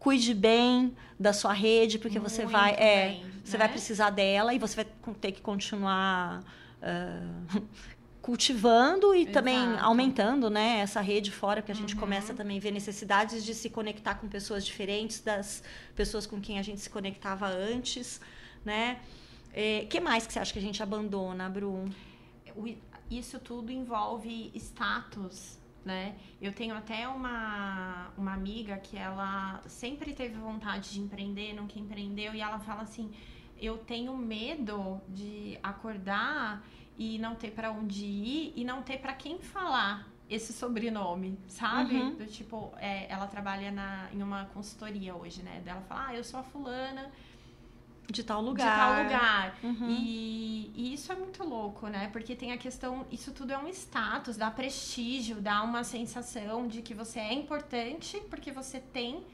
cuide 0.00 0.34
bem 0.34 0.92
da 1.16 1.32
sua 1.32 1.52
rede, 1.52 1.96
porque 2.00 2.18
você 2.18 2.42
Muito 2.42 2.52
vai, 2.54 2.72
é, 2.72 3.08
bem, 3.10 3.26
você 3.44 3.52
né? 3.56 3.58
vai 3.58 3.68
precisar 3.68 4.10
dela 4.10 4.52
e 4.52 4.58
você 4.58 4.74
vai 4.74 4.86
ter 5.20 5.30
que 5.30 5.40
continuar 5.40 6.42
ah, 6.82 7.20
cultivando 8.28 9.14
e 9.14 9.24
também 9.24 9.56
Exato. 9.56 9.84
aumentando, 9.86 10.50
né, 10.50 10.80
essa 10.80 11.00
rede 11.00 11.30
fora, 11.30 11.62
porque 11.62 11.72
a 11.72 11.74
gente 11.74 11.94
Uhum. 11.94 12.00
começa 12.00 12.34
também 12.34 12.58
a 12.58 12.60
ver 12.60 12.70
necessidades 12.70 13.42
de 13.42 13.54
se 13.54 13.70
conectar 13.70 14.16
com 14.16 14.28
pessoas 14.28 14.66
diferentes 14.66 15.22
das 15.22 15.62
pessoas 15.96 16.26
com 16.26 16.38
quem 16.38 16.58
a 16.58 16.62
gente 16.62 16.78
se 16.78 16.90
conectava 16.90 17.46
antes, 17.46 18.20
né? 18.62 19.00
É, 19.50 19.86
que 19.88 19.98
mais 19.98 20.26
que 20.26 20.32
você 20.34 20.40
acha 20.40 20.52
que 20.52 20.58
a 20.58 20.62
gente 20.68 20.82
abandona, 20.82 21.48
Bru? 21.48 21.88
isso 23.10 23.38
tudo 23.40 23.72
envolve 23.72 24.52
status, 24.56 25.58
né? 25.82 26.14
Eu 26.38 26.52
tenho 26.52 26.74
até 26.74 27.08
uma, 27.08 28.12
uma 28.18 28.34
amiga 28.34 28.76
que 28.76 28.98
ela 28.98 29.62
sempre 29.66 30.12
teve 30.12 30.34
vontade 30.34 30.90
de 30.92 31.00
empreender, 31.00 31.54
nunca 31.54 31.78
empreendeu, 31.78 32.34
e 32.34 32.42
ela 32.42 32.58
fala 32.58 32.82
assim: 32.82 33.10
eu 33.56 33.78
tenho 33.78 34.14
medo 34.18 35.00
de 35.08 35.58
acordar 35.62 36.62
e 36.98 37.18
não 37.18 37.34
ter 37.36 37.52
pra 37.52 37.70
onde 37.70 38.04
ir 38.04 38.52
e 38.56 38.64
não 38.64 38.82
ter 38.82 38.98
pra 38.98 39.12
quem 39.14 39.38
falar 39.38 40.08
esse 40.28 40.52
sobrenome, 40.52 41.38
sabe? 41.46 41.94
Uhum. 41.94 42.14
Do 42.16 42.26
tipo, 42.26 42.72
é, 42.78 43.06
ela 43.10 43.26
trabalha 43.26 43.70
na, 43.70 44.08
em 44.12 44.22
uma 44.22 44.44
consultoria 44.46 45.14
hoje, 45.14 45.42
né? 45.42 45.62
Dela 45.64 45.80
fala, 45.88 46.08
ah, 46.08 46.14
eu 46.14 46.22
sou 46.22 46.38
a 46.40 46.42
fulana 46.42 47.10
De 48.10 48.22
tal 48.22 48.42
de 48.42 48.48
lugar. 48.48 48.76
tal 48.78 49.02
lugar. 49.04 49.58
Uhum. 49.62 49.88
E, 49.88 50.70
e 50.74 50.92
isso 50.92 51.10
é 51.10 51.14
muito 51.16 51.42
louco, 51.44 51.86
né? 51.86 52.08
Porque 52.12 52.34
tem 52.36 52.52
a 52.52 52.58
questão, 52.58 53.06
isso 53.10 53.32
tudo 53.32 53.52
é 53.54 53.58
um 53.58 53.68
status, 53.68 54.36
dá 54.36 54.50
prestígio, 54.50 55.40
dá 55.40 55.62
uma 55.62 55.82
sensação 55.82 56.66
de 56.68 56.82
que 56.82 56.92
você 56.92 57.20
é 57.20 57.32
importante 57.32 58.20
porque 58.28 58.52
você 58.52 58.80
tem 58.80 59.24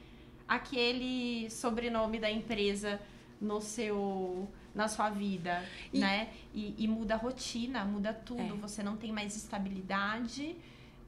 aquele 0.47 1.49
sobrenome 1.51 2.21
da 2.21 2.31
empresa 2.31 3.01
no 3.41 3.61
seu 3.61 4.49
na 4.75 4.89
sua 4.89 5.11
vida, 5.11 5.65
E- 5.93 6.01
né? 6.01 6.31
E, 6.53 6.75
e 6.79 6.89
muda 6.89 7.15
a 7.15 7.17
rotina, 7.17 7.85
muda 7.85 8.13
tudo. 8.13 8.41
É. 8.41 8.57
Você 8.61 8.83
não 8.83 8.97
tem 8.97 9.13
mais 9.13 9.37
estabilidade, 9.37 10.57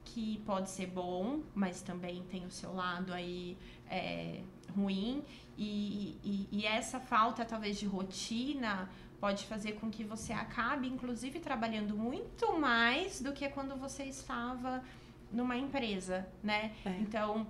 que 0.05 0.41
pode 0.45 0.69
ser 0.69 0.87
bom, 0.87 1.41
mas 1.53 1.81
também 1.81 2.23
tem 2.31 2.45
o 2.45 2.51
seu 2.51 2.73
lado 2.73 3.13
aí 3.13 3.57
é, 3.89 4.41
ruim. 4.75 5.23
E, 5.57 6.17
e, 6.23 6.47
e 6.51 6.65
essa 6.65 6.99
falta, 6.99 7.43
talvez, 7.43 7.77
de 7.77 7.85
rotina 7.85 8.89
pode 9.19 9.45
fazer 9.45 9.73
com 9.73 9.89
que 9.89 10.03
você 10.03 10.31
acabe, 10.31 10.87
inclusive, 10.87 11.39
trabalhando 11.39 11.95
muito 11.97 12.57
mais 12.57 13.19
do 13.21 13.33
que 13.33 13.49
quando 13.49 13.75
você 13.75 14.03
estava 14.03 14.83
numa 15.31 15.57
empresa, 15.57 16.27
né? 16.41 16.71
É. 16.85 16.89
Então, 17.01 17.47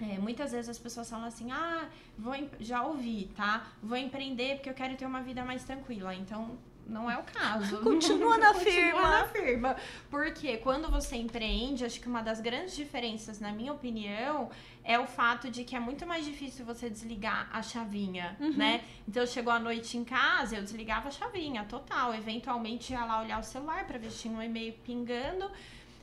é, 0.00 0.18
muitas 0.18 0.50
vezes 0.52 0.68
as 0.68 0.78
pessoas 0.78 1.08
falam 1.08 1.26
assim, 1.26 1.50
ah, 1.52 1.88
vou 2.18 2.34
já 2.58 2.82
ouvi, 2.84 3.30
tá? 3.36 3.66
Vou 3.82 3.96
empreender 3.96 4.56
porque 4.56 4.68
eu 4.70 4.74
quero 4.74 4.96
ter 4.96 5.06
uma 5.06 5.22
vida 5.22 5.44
mais 5.44 5.62
tranquila. 5.64 6.14
Então, 6.14 6.58
não 6.84 7.08
é 7.08 7.16
o 7.16 7.22
caso. 7.22 7.78
Continua 7.84 8.36
na 8.36 8.52
Continua 8.52 8.64
firma. 8.72 9.02
na 9.10 9.24
firma. 9.28 9.76
Porque 10.10 10.56
quando 10.56 10.90
você 10.90 11.14
empreende, 11.16 11.84
acho 11.84 12.00
que 12.00 12.08
uma 12.08 12.20
das 12.22 12.40
grandes 12.40 12.74
diferenças, 12.74 13.38
na 13.38 13.52
minha 13.52 13.72
opinião, 13.72 14.50
é 14.82 14.98
o 14.98 15.06
fato 15.06 15.48
de 15.48 15.62
que 15.62 15.76
é 15.76 15.80
muito 15.80 16.04
mais 16.04 16.24
difícil 16.24 16.64
você 16.66 16.90
desligar 16.90 17.48
a 17.52 17.62
chavinha, 17.62 18.36
Uhum. 18.40 18.54
né? 18.56 18.82
Então 19.06 19.24
chegou 19.24 19.52
a 19.52 19.60
noite 19.60 19.96
em 19.96 20.02
casa, 20.02 20.56
eu 20.56 20.62
desligava 20.62 21.06
a 21.06 21.12
chavinha, 21.12 21.64
total. 21.64 22.12
Eventualmente 22.12 22.92
ia 22.92 23.04
lá 23.04 23.20
olhar 23.22 23.38
o 23.38 23.44
celular 23.44 23.86
pra 23.86 23.98
ver 23.98 24.10
se 24.10 24.22
tinha 24.22 24.36
um 24.36 24.42
e-mail 24.42 24.72
pingando 24.84 25.48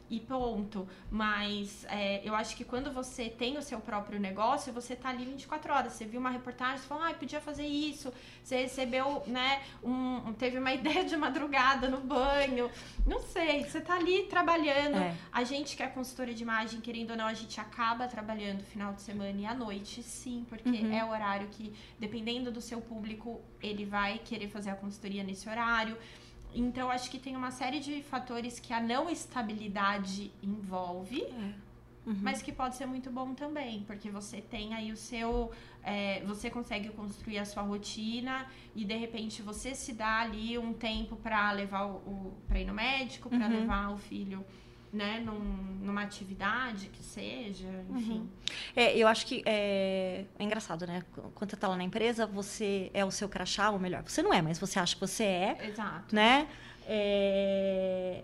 e 0.10 0.20
ponto. 0.20 0.88
Mas 1.12 1.86
é, 1.90 2.22
eu 2.28 2.34
acho 2.36 2.56
que 2.56 2.64
quando 2.64 2.92
você 2.92 3.30
tem 3.30 3.58
o 3.58 3.62
seu 3.62 3.80
próprio 3.80 4.20
negócio, 4.20 4.74
você 4.74 4.96
tá 4.96 5.10
ali 5.10 5.26
24 5.26 5.74
horas. 5.74 5.94
Você 5.94 6.06
viu 6.06 6.20
uma 6.20 6.30
reportagem, 6.30 6.78
você 6.80 6.88
falou, 6.88 7.04
ah, 7.04 7.14
podia 7.14 7.40
fazer 7.42 7.66
isso. 7.66 8.12
Você 8.44 8.64
recebeu, 8.64 9.24
né, 9.28 9.62
um, 9.84 10.34
teve 10.34 10.58
uma 10.58 10.74
ideia 10.74 11.04
de 11.04 11.16
madrugada 11.16 11.88
no 11.88 12.00
banho. 12.00 12.70
Não 13.06 13.22
sei, 13.22 13.64
você 13.64 13.82
tá 13.82 13.96
ali 13.96 14.24
trabalhando. 14.24 14.98
É. 14.98 15.16
A 15.32 15.44
gente 15.44 15.76
que 15.76 15.84
é 15.84 15.88
consultora 15.88 16.34
de 16.34 16.42
imagem, 16.44 16.82
querendo 16.82 17.12
ou 17.12 17.18
não, 17.18 17.26
a 17.28 17.34
gente 17.34 17.60
acaba 17.60 18.08
trabalhando 18.08 18.64
final 18.64 18.94
de 18.94 19.02
semana 19.02 19.40
e 19.40 19.46
à 19.46 19.54
noite, 19.54 20.02
sim, 20.04 20.46
porque 20.50 20.70
Uhum. 20.70 20.94
é 20.94 21.04
o 21.04 21.10
horário 21.10 21.48
que, 21.50 21.74
dependendo 22.00 22.52
do 22.52 22.62
seu 22.62 22.80
público, 22.82 23.42
ele 23.62 23.86
vai 23.86 24.20
querer 24.20 24.48
fazer 24.50 24.70
a 24.70 24.76
consultoria 24.76 25.24
nesse 25.24 25.50
horário. 25.50 25.98
Então, 26.54 26.90
acho 26.90 27.10
que 27.12 27.20
tem 27.20 27.36
uma 27.36 27.52
série 27.52 27.80
de 27.80 28.02
fatores 28.02 28.60
que 28.60 28.74
a 28.74 28.80
não 28.82 29.10
estabilidade 29.10 30.32
envolve, 30.42 31.24
Uhum. 32.06 32.16
mas 32.24 32.42
que 32.42 32.52
pode 32.52 32.76
ser 32.76 32.88
muito 32.88 33.12
bom 33.12 33.36
também, 33.36 33.84
porque 33.86 34.10
você 34.10 34.42
tem 34.42 34.74
aí 34.74 34.92
o 34.92 34.98
seu. 34.98 35.52
é, 35.84 36.22
você 36.26 36.50
consegue 36.50 36.90
construir 36.90 37.38
a 37.40 37.46
sua 37.46 37.64
rotina 37.64 38.46
e 38.76 38.84
de 38.84 38.96
repente 38.98 39.42
você 39.42 39.74
se 39.74 39.94
dá 39.94 40.20
ali 40.20 40.58
um 40.58 40.74
tempo 40.74 41.16
para 41.16 41.52
levar 41.52 41.86
o, 41.86 41.96
o 41.98 42.34
para 42.48 42.60
ir 42.60 42.66
no 42.66 42.74
médico, 42.74 43.30
para 43.30 43.46
Uhum. 43.48 43.60
levar 43.62 43.90
o 43.94 43.98
filho, 43.98 44.44
né, 44.92 45.20
num- 45.20 45.78
numa 45.86 46.02
atividade 46.02 46.88
que 46.90 47.04
seja, 47.04 47.68
enfim. 47.90 48.28
É, 48.76 48.98
eu 48.98 49.08
acho 49.08 49.26
que 49.26 49.44
é, 49.46 50.26
é 50.38 50.44
engraçado, 50.44 50.88
né? 50.88 51.04
Quando 51.36 51.52
você 51.52 51.56
tá 51.58 51.68
lá 51.68 51.76
na 51.78 51.84
empresa, 51.84 52.26
você 52.26 52.90
é 52.94 53.06
o 53.06 53.12
seu 53.12 53.30
crachá, 53.30 53.70
ou 53.70 53.80
melhor, 53.80 54.04
você 54.04 54.22
não 54.24 54.34
é, 54.34 54.42
mas 54.42 54.58
você 54.58 54.80
acha 54.80 54.96
que 54.96 55.02
você 55.02 55.24
é, 55.24 55.68
Exato. 55.70 56.16
né? 56.16 56.48
É, 56.88 58.24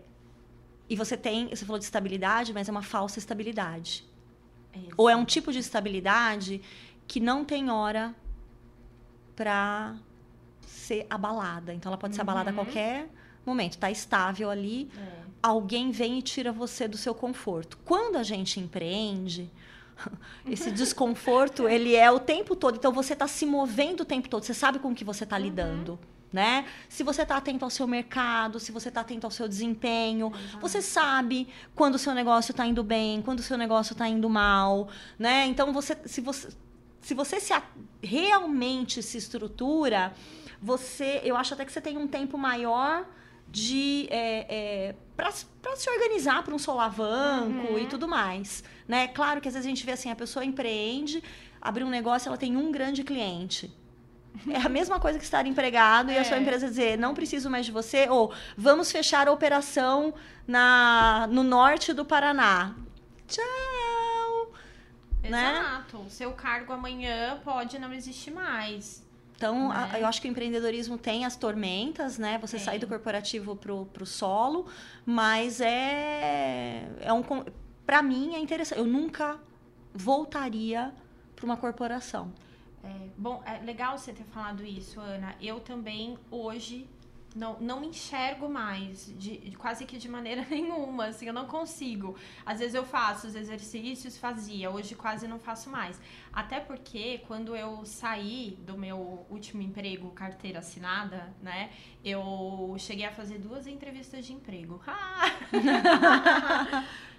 E 0.89 0.95
você 0.95 1.15
tem, 1.17 1.49
você 1.49 1.65
falou 1.65 1.79
de 1.79 1.85
estabilidade, 1.85 2.53
mas 2.53 2.67
é 2.67 2.71
uma 2.71 2.83
falsa 2.83 3.17
estabilidade. 3.19 4.03
Ou 4.97 5.09
é 5.09 5.15
um 5.15 5.25
tipo 5.25 5.51
de 5.51 5.59
estabilidade 5.59 6.61
que 7.07 7.19
não 7.19 7.43
tem 7.45 7.69
hora 7.71 8.13
pra 9.35 9.95
ser 10.65 11.05
abalada. 11.09 11.73
Então 11.73 11.89
ela 11.89 11.97
pode 11.97 12.15
ser 12.15 12.21
abalada 12.21 12.49
a 12.49 12.53
Uhum. 12.53 12.55
qualquer 12.55 13.09
momento. 13.45 13.77
Tá 13.77 13.89
estável 13.91 14.49
ali, 14.49 14.89
É. 14.97 15.24
alguém 15.47 15.91
vem 15.91 16.19
e 16.19 16.21
tira 16.21 16.51
você 16.51 16.87
do 16.87 16.97
seu 16.97 17.13
conforto. 17.13 17.77
Quando 17.85 18.17
a 18.17 18.23
gente 18.23 18.59
empreende, 18.59 19.51
esse 20.49 20.71
desconforto, 20.71 21.67
ele 21.69 21.95
é 21.95 22.09
o 22.11 22.19
tempo 22.19 22.55
todo. 22.55 22.75
Então 22.75 22.91
você 22.91 23.13
está 23.13 23.27
se 23.27 23.45
movendo 23.45 24.01
o 24.01 24.05
tempo 24.05 24.27
todo. 24.27 24.43
Você 24.43 24.53
sabe 24.53 24.79
com 24.79 24.91
o 24.91 24.95
que 24.95 25.03
você 25.03 25.23
está 25.23 25.37
lidando, 25.37 25.99
né? 26.31 26.65
Se 26.89 27.03
você 27.03 27.21
está 27.21 27.37
atento 27.37 27.63
ao 27.63 27.69
seu 27.69 27.87
mercado, 27.87 28.59
se 28.59 28.71
você 28.71 28.89
está 28.89 29.01
atento 29.01 29.27
ao 29.27 29.31
seu 29.31 29.47
desempenho, 29.47 30.31
você 30.59 30.81
sabe 30.81 31.47
quando 31.75 31.95
o 31.95 31.99
seu 31.99 32.13
negócio 32.13 32.51
está 32.51 32.65
indo 32.65 32.83
bem, 32.83 33.21
quando 33.21 33.39
o 33.39 33.43
seu 33.43 33.57
negócio 33.57 33.93
está 33.93 34.07
indo 34.07 34.29
mal, 34.29 34.89
né? 35.17 35.45
Então 35.45 35.71
você, 35.71 35.97
se 36.05 36.21
você, 36.21 36.49
se 37.01 37.13
você 37.13 37.39
se 37.39 37.53
realmente 38.01 39.01
se 39.03 39.17
estrutura, 39.17 40.13
você, 40.61 41.21
eu 41.23 41.37
acho 41.37 41.53
até 41.53 41.63
que 41.63 41.71
você 41.71 41.81
tem 41.81 41.97
um 41.97 42.07
tempo 42.07 42.37
maior 42.37 43.05
de 43.47 44.07
é, 44.09 44.45
é, 44.49 44.95
para 45.15 45.31
se 45.31 45.89
organizar 45.89 46.43
para 46.43 46.53
um 46.53 46.59
solavanco 46.59 47.71
Uhum. 47.73 47.79
e 47.79 47.87
tudo 47.87 48.07
mais, 48.07 48.63
né? 48.87 49.07
Claro 49.07 49.39
que 49.41 49.47
às 49.47 49.53
vezes 49.53 49.65
a 49.65 49.69
gente 49.69 49.85
vê 49.85 49.93
assim, 49.93 50.11
a 50.11 50.15
pessoa 50.15 50.43
empreende, 50.43 51.23
abre 51.61 51.83
um 51.83 51.89
negócio, 51.89 52.27
ela 52.29 52.37
tem 52.37 52.55
um 52.57 52.71
grande 52.71 53.03
cliente. 53.03 53.73
É 54.49 54.57
a 54.57 54.67
mesma 54.69 54.99
coisa 54.99 55.17
que 55.17 55.23
estar 55.23 55.45
empregado 55.47 56.11
e 56.11 56.17
a 56.17 56.23
sua 56.25 56.35
É. 56.35 56.41
empresa 56.41 56.67
dizer, 56.67 56.97
não 56.97 57.13
preciso 57.13 57.49
mais 57.49 57.65
de 57.65 57.71
você, 57.71 58.09
ou 58.09 58.33
vamos 58.57 58.91
fechar 58.91 59.29
a 59.29 59.31
operação 59.31 60.13
na, 60.45 61.25
no 61.31 61.41
norte 61.41 61.93
do 61.93 62.03
Paraná. 62.03 62.75
Tchau! 63.27 64.51
né? 65.23 65.59
Exato. 65.59 65.97
O 65.99 66.09
seu 66.09 66.31
cargo 66.33 66.73
amanhã 66.73 67.39
pode 67.43 67.79
não 67.79 67.93
existir 67.93 68.31
mais. 68.31 69.04
Então, 69.35 69.71
a- 69.71 69.87
Né? 69.87 70.01
eu 70.01 70.07
acho 70.07 70.21
que 70.21 70.27
o 70.27 70.31
empreendedorismo 70.31 70.97
tem 70.97 71.25
as 71.25 71.35
tormentas, 71.35 72.17
né? 72.17 72.37
Você 72.39 72.55
Tem. 72.57 72.65
sair 72.65 72.79
do 72.79 72.87
corporativo 72.87 73.55
pro, 73.55 73.85
pro 73.87 74.05
solo, 74.05 74.65
mas 75.05 75.59
é, 75.61 76.87
é 77.01 77.11
um. 77.13 77.21
Pra 77.85 78.01
mim 78.01 78.33
é 78.33 78.39
interessante. 78.39 78.79
Eu 78.79 78.85
nunca 78.85 79.37
voltaria 79.93 80.93
para 81.35 81.45
uma 81.45 81.57
corporação. 81.57 82.31
É, 82.83 82.87
bom, 83.17 83.41
é 83.45 83.57
legal 83.63 83.97
você 83.97 84.13
ter 84.13 84.23
falado 84.23 84.63
isso, 84.63 84.99
Ana. 84.99 85.35
Eu 85.41 85.59
também 85.59 86.17
hoje 86.31 86.87
não, 87.35 87.59
não 87.59 87.81
me 87.81 87.87
enxergo 87.87 88.47
mais, 88.47 89.13
de, 89.17 89.53
quase 89.57 89.85
que 89.85 89.97
de 89.97 90.07
maneira 90.07 90.45
nenhuma, 90.49 91.07
assim, 91.07 91.27
eu 91.27 91.33
não 91.33 91.45
consigo. 91.45 92.15
Às 92.45 92.59
vezes 92.59 92.73
eu 92.73 92.85
faço 92.85 93.27
os 93.27 93.35
exercícios, 93.35 94.17
fazia, 94.17 94.71
hoje 94.71 94.95
quase 94.95 95.27
não 95.27 95.37
faço 95.37 95.69
mais. 95.69 95.99
Até 96.31 96.61
porque 96.61 97.19
quando 97.27 97.55
eu 97.55 97.85
saí 97.85 98.57
do 98.65 98.77
meu 98.77 99.25
último 99.29 99.61
emprego, 99.61 100.09
carteira 100.11 100.59
assinada, 100.59 101.33
né, 101.41 101.69
eu 102.03 102.75
cheguei 102.79 103.05
a 103.05 103.11
fazer 103.11 103.37
duas 103.37 103.67
entrevistas 103.67 104.25
de 104.25 104.33
emprego. 104.33 104.81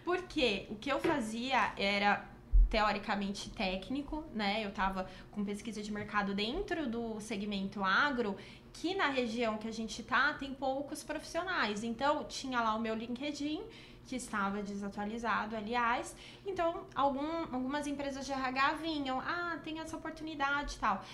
Porque 0.04 0.66
o 0.70 0.76
que 0.76 0.88
eu 0.88 1.00
fazia 1.00 1.72
era 1.76 2.24
teoricamente 2.70 3.50
técnico, 3.50 4.24
né? 4.32 4.64
Eu 4.64 4.70
tava 4.70 5.08
com 5.30 5.44
pesquisa 5.44 5.82
de 5.82 5.92
mercado 5.92 6.34
dentro 6.34 6.86
do 6.88 7.20
segmento 7.20 7.82
agro, 7.82 8.36
que 8.80 8.94
na 8.94 9.08
região 9.08 9.56
que 9.58 9.68
a 9.68 9.72
gente 9.72 10.02
tá 10.02 10.34
tem 10.34 10.52
poucos 10.54 11.02
profissionais. 11.02 11.82
Então, 11.82 12.24
tinha 12.24 12.60
lá 12.60 12.74
o 12.74 12.80
meu 12.80 12.94
LinkedIn, 12.94 13.62
que 14.06 14.16
estava 14.16 14.62
desatualizado, 14.62 15.56
aliás. 15.56 16.14
Então, 16.46 16.86
algum, 16.94 17.26
algumas 17.52 17.86
empresas 17.86 18.24
de 18.26 18.32
RH 18.32 18.74
vinham, 18.74 19.20
ah, 19.20 19.58
tem 19.64 19.80
essa 19.80 19.96
oportunidade 19.96 20.76
e 20.76 20.78
tal. 20.78 21.04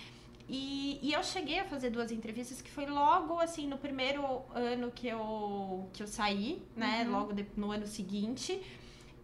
E, 0.49 0.99
e 1.03 1.13
eu 1.13 1.23
cheguei 1.23 1.61
a 1.61 1.65
fazer 1.65 1.91
duas 1.91 2.11
entrevistas 2.11 2.61
que 2.61 2.71
foi 2.71 2.85
logo 2.87 3.39
assim 3.39 3.67
no 3.67 3.79
primeiro 3.79 4.43
ano 4.55 4.91
que 4.91 5.07
eu, 5.09 5.89
que 5.93 6.03
eu 6.03 6.07
saí, 6.07 6.61
né? 6.77 7.05
Uhum. 7.05 7.13
Logo 7.13 7.33
de- 7.33 7.47
no 7.57 7.71
ano 7.71 7.87
seguinte. 7.87 8.61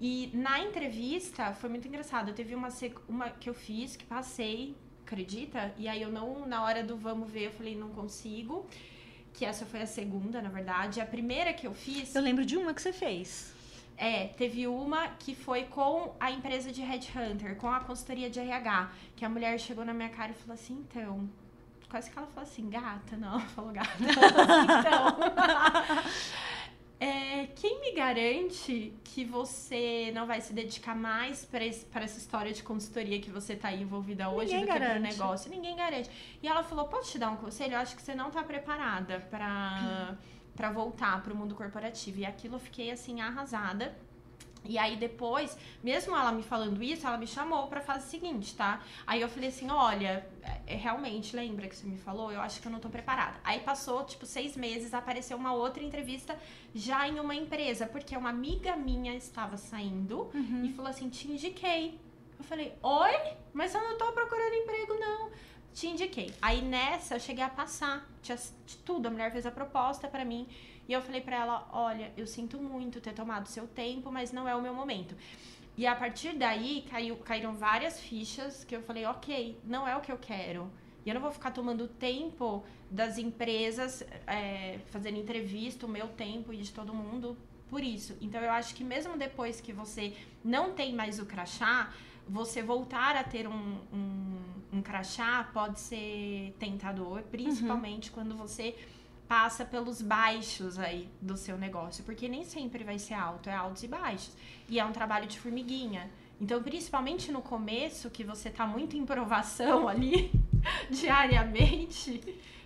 E 0.00 0.30
na 0.32 0.60
entrevista 0.60 1.52
foi 1.54 1.68
muito 1.68 1.88
engraçado. 1.88 2.32
Teve 2.32 2.54
uma, 2.54 2.68
uma 3.08 3.28
que 3.30 3.50
eu 3.50 3.54
fiz, 3.54 3.96
que 3.96 4.04
passei, 4.04 4.76
acredita? 5.08 5.72
E 5.78 5.88
aí 5.88 6.02
eu 6.02 6.10
não, 6.10 6.46
na 6.46 6.62
hora 6.62 6.84
do 6.84 6.96
vamos 6.96 7.30
ver, 7.30 7.46
eu 7.46 7.50
falei, 7.50 7.74
não 7.74 7.88
consigo. 7.88 8.66
Que 9.32 9.44
essa 9.44 9.64
foi 9.64 9.80
a 9.82 9.86
segunda, 9.86 10.42
na 10.42 10.48
verdade. 10.48 11.00
A 11.00 11.06
primeira 11.06 11.52
que 11.52 11.66
eu 11.66 11.74
fiz. 11.74 12.14
Eu 12.14 12.22
lembro 12.22 12.44
de 12.44 12.56
uma 12.56 12.74
que 12.74 12.82
você 12.82 12.92
fez. 12.92 13.52
É, 13.96 14.28
teve 14.28 14.66
uma 14.66 15.08
que 15.08 15.34
foi 15.34 15.64
com 15.64 16.14
a 16.20 16.30
empresa 16.30 16.70
de 16.70 16.82
Headhunter, 16.82 17.56
com 17.56 17.68
a 17.68 17.80
consultoria 17.80 18.30
de 18.30 18.38
RH, 18.38 18.92
que 19.16 19.24
a 19.24 19.28
mulher 19.28 19.58
chegou 19.58 19.84
na 19.84 19.92
minha 19.92 20.08
cara 20.08 20.30
e 20.30 20.34
falou 20.34 20.54
assim, 20.54 20.84
então. 20.88 21.28
Quase 21.88 22.10
que 22.10 22.18
ela 22.18 22.26
falou 22.26 22.42
assim, 22.42 22.68
gata, 22.68 23.16
não, 23.16 23.32
ela 23.32 23.48
falou 23.56 23.72
gata. 23.72 23.90
Ela 24.00 24.30
falou 24.30 24.44
assim, 24.44 24.72
então. 24.78 26.02
é, 27.00 27.46
quem 27.54 27.80
me 27.80 27.92
garante 27.92 28.92
que 29.04 29.24
você 29.24 30.10
não 30.12 30.26
vai 30.26 30.40
se 30.40 30.52
dedicar 30.52 30.96
mais 30.96 31.44
para 31.44 31.64
essa 31.64 32.18
história 32.18 32.52
de 32.52 32.62
consultoria 32.62 33.20
que 33.20 33.30
você 33.30 33.54
tá 33.54 33.68
aí 33.68 33.82
envolvida 33.82 34.28
hoje 34.28 34.52
Ninguém 34.52 34.66
do 34.66 34.72
que 34.72 34.78
garante. 34.78 35.00
pro 35.00 35.08
negócio? 35.08 35.50
Ninguém 35.50 35.76
garante. 35.76 36.10
E 36.42 36.48
ela 36.48 36.64
falou: 36.64 36.86
posso 36.88 37.12
te 37.12 37.18
dar 37.18 37.30
um 37.30 37.36
conselho? 37.36 37.74
Eu 37.74 37.78
acho 37.78 37.94
que 37.94 38.02
você 38.02 38.14
não 38.14 38.30
tá 38.30 38.42
preparada 38.42 39.20
para 39.30 40.16
para 40.56 40.72
voltar 40.72 41.22
pro 41.22 41.36
mundo 41.36 41.54
corporativo. 41.54 42.18
E 42.18 42.26
aquilo 42.26 42.56
eu 42.56 42.58
fiquei 42.58 42.90
assim 42.90 43.20
arrasada. 43.20 43.96
E 44.64 44.76
aí 44.78 44.96
depois, 44.96 45.56
mesmo 45.82 46.14
ela 46.14 46.32
me 46.32 46.42
falando 46.42 46.82
isso, 46.82 47.06
ela 47.06 47.16
me 47.16 47.26
chamou 47.26 47.66
pra 47.68 47.80
fase 47.80 48.08
seguinte, 48.08 48.54
tá? 48.54 48.82
Aí 49.06 49.20
eu 49.20 49.28
falei 49.28 49.48
assim, 49.48 49.70
olha, 49.70 50.26
é, 50.66 50.74
realmente, 50.74 51.34
lembra 51.34 51.68
que 51.68 51.76
você 51.76 51.86
me 51.86 51.98
falou? 51.98 52.30
Eu 52.30 52.40
acho 52.40 52.60
que 52.60 52.66
eu 52.66 52.72
não 52.72 52.80
tô 52.80 52.88
preparada. 52.88 53.38
Aí 53.44 53.60
passou, 53.60 54.04
tipo, 54.04 54.26
seis 54.26 54.56
meses, 54.56 54.92
apareceu 54.92 55.36
uma 55.36 55.52
outra 55.52 55.82
entrevista 55.82 56.38
já 56.74 57.08
em 57.08 57.18
uma 57.18 57.34
empresa, 57.34 57.86
porque 57.86 58.16
uma 58.16 58.30
amiga 58.30 58.76
minha 58.76 59.14
estava 59.14 59.56
saindo 59.56 60.30
e 60.64 60.72
falou 60.72 60.90
assim, 60.90 61.08
te 61.08 61.30
indiquei. 61.30 61.98
Eu 62.38 62.44
falei, 62.44 62.74
oi? 62.82 63.32
Mas 63.52 63.74
eu 63.74 63.82
não 63.82 63.98
tô 63.98 64.12
procurando 64.12 64.54
emprego, 64.54 64.94
não. 64.94 65.30
Te 65.74 65.86
indiquei. 65.86 66.32
Aí 66.40 66.62
nessa 66.62 67.16
eu 67.16 67.20
cheguei 67.20 67.44
a 67.44 67.48
passar, 67.48 68.08
tinha 68.22 68.36
de 68.66 68.76
tudo. 68.78 69.06
A 69.06 69.10
mulher 69.10 69.30
fez 69.32 69.46
a 69.46 69.50
proposta 69.50 70.08
pra 70.08 70.24
mim. 70.24 70.46
E 70.88 70.92
eu 70.92 71.02
falei 71.02 71.20
pra 71.20 71.36
ela: 71.36 71.68
olha, 71.72 72.12
eu 72.16 72.26
sinto 72.26 72.58
muito 72.58 73.00
ter 73.00 73.12
tomado 73.12 73.46
seu 73.46 73.68
tempo, 73.68 74.10
mas 74.10 74.32
não 74.32 74.48
é 74.48 74.56
o 74.56 74.62
meu 74.62 74.74
momento. 74.74 75.14
E 75.76 75.86
a 75.86 75.94
partir 75.94 76.34
daí 76.34 76.84
caiu, 76.90 77.16
caíram 77.18 77.54
várias 77.54 78.00
fichas 78.00 78.64
que 78.64 78.74
eu 78.74 78.82
falei: 78.82 79.04
ok, 79.04 79.60
não 79.62 79.86
é 79.86 79.94
o 79.94 80.00
que 80.00 80.10
eu 80.10 80.18
quero. 80.18 80.70
E 81.04 81.10
eu 81.10 81.14
não 81.14 81.20
vou 81.20 81.30
ficar 81.30 81.50
tomando 81.50 81.86
tempo 81.86 82.64
das 82.90 83.18
empresas, 83.18 84.02
é, 84.26 84.78
fazendo 84.86 85.18
entrevista, 85.18 85.86
o 85.86 85.88
meu 85.88 86.08
tempo 86.08 86.52
e 86.52 86.56
de 86.56 86.72
todo 86.72 86.92
mundo 86.94 87.36
por 87.68 87.82
isso. 87.82 88.16
Então 88.20 88.40
eu 88.40 88.50
acho 88.50 88.74
que 88.74 88.82
mesmo 88.82 89.16
depois 89.16 89.60
que 89.60 89.72
você 89.72 90.14
não 90.42 90.72
tem 90.72 90.94
mais 90.94 91.18
o 91.18 91.26
crachá, 91.26 91.92
você 92.26 92.62
voltar 92.62 93.16
a 93.16 93.24
ter 93.24 93.46
um, 93.46 93.78
um, 93.92 94.38
um 94.72 94.82
crachá 94.82 95.48
pode 95.52 95.80
ser 95.80 96.54
tentador, 96.58 97.22
principalmente 97.24 98.08
uhum. 98.08 98.14
quando 98.14 98.36
você 98.36 98.74
passa 99.28 99.64
pelos 99.64 100.00
baixos 100.00 100.78
aí 100.78 101.06
do 101.20 101.36
seu 101.36 101.58
negócio, 101.58 102.02
porque 102.02 102.26
nem 102.26 102.44
sempre 102.44 102.82
vai 102.82 102.98
ser 102.98 103.14
alto, 103.14 103.50
é 103.50 103.54
altos 103.54 103.82
e 103.82 103.88
baixos. 103.88 104.32
E 104.68 104.80
é 104.80 104.84
um 104.84 104.90
trabalho 104.90 105.26
de 105.26 105.38
formiguinha. 105.38 106.10
Então, 106.40 106.62
principalmente 106.62 107.30
no 107.30 107.42
começo, 107.42 108.08
que 108.08 108.24
você 108.24 108.48
tá 108.48 108.66
muito 108.66 108.96
em 108.96 109.04
provação 109.04 109.86
ali 109.88 110.32
diariamente, 110.90 112.22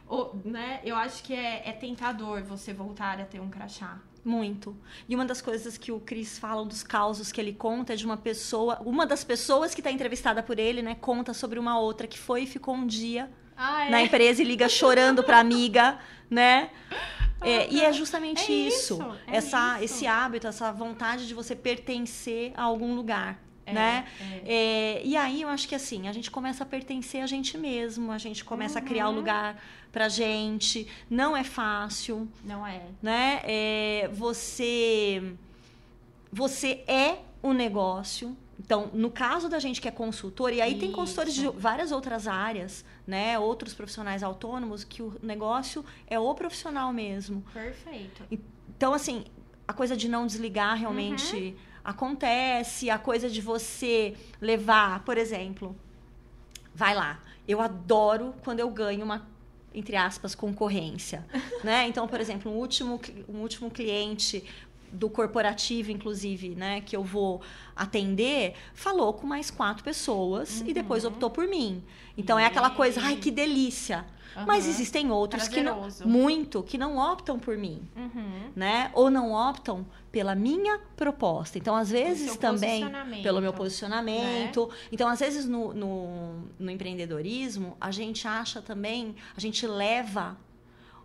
ou, 0.06 0.40
né? 0.44 0.80
Eu 0.84 0.94
acho 0.94 1.24
que 1.24 1.34
é, 1.34 1.68
é 1.68 1.72
tentador 1.72 2.42
você 2.44 2.72
voltar 2.72 3.20
a 3.20 3.24
ter 3.24 3.40
um 3.40 3.50
crachá. 3.50 4.00
Muito. 4.24 4.76
E 5.08 5.16
uma 5.16 5.24
das 5.24 5.42
coisas 5.42 5.76
que 5.76 5.90
o 5.90 5.98
Cris 5.98 6.38
fala, 6.38 6.62
um 6.62 6.68
dos 6.68 6.84
causos 6.84 7.32
que 7.32 7.40
ele 7.40 7.52
conta 7.52 7.94
é 7.94 7.96
de 7.96 8.06
uma 8.06 8.16
pessoa, 8.16 8.80
uma 8.84 9.04
das 9.04 9.24
pessoas 9.24 9.74
que 9.74 9.80
está 9.80 9.90
entrevistada 9.90 10.44
por 10.44 10.60
ele, 10.60 10.80
né, 10.80 10.94
conta 10.94 11.34
sobre 11.34 11.58
uma 11.58 11.76
outra 11.80 12.06
que 12.06 12.18
foi 12.18 12.44
e 12.44 12.46
ficou 12.46 12.72
um 12.74 12.86
dia 12.86 13.28
ah, 13.56 13.86
é? 13.86 13.90
na 13.90 14.02
empresa 14.02 14.42
e 14.42 14.44
liga 14.44 14.68
chorando 14.68 15.22
para 15.22 15.38
amiga, 15.38 15.98
né? 16.30 16.70
É, 17.40 17.68
e 17.70 17.80
é 17.80 17.92
justamente 17.92 18.52
é 18.52 18.54
isso, 18.54 18.94
isso 18.94 19.16
é 19.26 19.36
essa, 19.36 19.74
isso. 19.76 19.84
esse 19.84 20.06
hábito, 20.06 20.46
essa 20.46 20.72
vontade 20.72 21.26
de 21.26 21.34
você 21.34 21.56
pertencer 21.56 22.52
a 22.56 22.62
algum 22.62 22.94
lugar. 22.94 23.38
É, 23.64 23.72
né? 23.72 24.06
É. 24.44 24.54
é. 24.54 25.02
e 25.04 25.16
aí 25.16 25.42
eu 25.42 25.48
acho 25.48 25.68
que 25.68 25.74
assim, 25.74 26.08
a 26.08 26.12
gente 26.12 26.30
começa 26.30 26.64
a 26.64 26.66
pertencer 26.66 27.22
a 27.22 27.26
gente 27.26 27.56
mesmo, 27.56 28.10
a 28.10 28.18
gente 28.18 28.44
começa 28.44 28.78
uhum. 28.78 28.84
a 28.84 28.88
criar 28.88 29.08
o 29.08 29.12
um 29.12 29.14
lugar 29.14 29.62
pra 29.92 30.08
gente. 30.08 30.86
Não 31.08 31.36
é 31.36 31.44
fácil. 31.44 32.28
Não 32.44 32.66
é. 32.66 32.82
Né? 33.00 34.08
Você, 34.12 35.34
você 36.32 36.82
é 36.86 37.18
o 37.42 37.52
negócio. 37.52 38.36
Então, 38.64 38.90
no 38.92 39.10
caso 39.10 39.48
da 39.48 39.58
gente 39.58 39.80
que 39.80 39.88
é 39.88 39.90
consultor, 39.90 40.52
e 40.52 40.60
aí 40.60 40.72
Isso. 40.72 40.80
tem 40.80 40.92
consultores 40.92 41.34
de 41.34 41.48
várias 41.48 41.90
outras 41.90 42.28
áreas, 42.28 42.84
né? 43.06 43.38
Outros 43.38 43.74
profissionais 43.74 44.22
autônomos, 44.22 44.84
que 44.84 45.02
o 45.02 45.14
negócio 45.22 45.84
é 46.06 46.18
o 46.18 46.34
profissional 46.34 46.92
mesmo. 46.92 47.44
Perfeito. 47.52 48.22
Então, 48.30 48.94
assim, 48.94 49.24
a 49.66 49.72
coisa 49.72 49.96
de 49.96 50.08
não 50.08 50.26
desligar 50.26 50.76
realmente. 50.76 51.36
Uhum 51.36 51.72
acontece, 51.84 52.90
a 52.90 52.98
coisa 52.98 53.28
de 53.28 53.40
você 53.40 54.14
levar, 54.40 55.04
por 55.04 55.18
exemplo, 55.18 55.76
vai 56.74 56.94
lá. 56.94 57.20
Eu 57.46 57.60
adoro 57.60 58.34
quando 58.42 58.60
eu 58.60 58.70
ganho 58.70 59.04
uma 59.04 59.30
entre 59.74 59.96
aspas 59.96 60.34
concorrência, 60.34 61.26
né? 61.64 61.88
Então, 61.88 62.06
por 62.06 62.20
exemplo, 62.20 62.52
um 62.52 62.56
último 62.56 63.00
um 63.28 63.38
último 63.38 63.70
cliente 63.70 64.44
do 64.92 65.08
corporativo, 65.08 65.90
inclusive, 65.90 66.54
né, 66.54 66.80
que 66.82 66.94
eu 66.94 67.02
vou 67.02 67.40
atender, 67.74 68.54
falou 68.74 69.12
com 69.14 69.26
mais 69.26 69.50
quatro 69.50 69.82
pessoas 69.82 70.60
uhum. 70.60 70.68
e 70.68 70.74
depois 70.74 71.04
optou 71.04 71.30
por 71.30 71.48
mim. 71.48 71.82
Então 72.16 72.38
e... 72.38 72.42
é 72.42 72.46
aquela 72.46 72.70
coisa, 72.70 73.00
ai 73.02 73.16
que 73.16 73.30
delícia. 73.30 74.04
Uhum. 74.36 74.44
Mas 74.46 74.66
existem 74.66 75.10
outros 75.10 75.46
que 75.46 75.62
não, 75.62 75.88
muito 76.04 76.62
que 76.62 76.78
não 76.78 76.96
optam 76.96 77.38
por 77.38 77.56
mim, 77.56 77.82
uhum. 77.94 78.50
né? 78.56 78.90
Ou 78.94 79.10
não 79.10 79.32
optam 79.32 79.86
pela 80.10 80.34
minha 80.34 80.78
proposta. 80.96 81.58
Então, 81.58 81.74
às 81.74 81.90
vezes 81.90 82.36
também 82.36 82.84
pelo 83.22 83.40
meu 83.40 83.52
posicionamento. 83.52 84.68
Né? 84.68 84.74
Então, 84.90 85.08
às 85.08 85.20
vezes 85.20 85.46
no, 85.46 85.72
no, 85.74 86.44
no 86.58 86.70
empreendedorismo 86.70 87.76
a 87.80 87.90
gente 87.90 88.26
acha 88.26 88.62
também, 88.62 89.14
a 89.36 89.40
gente 89.40 89.66
leva 89.66 90.36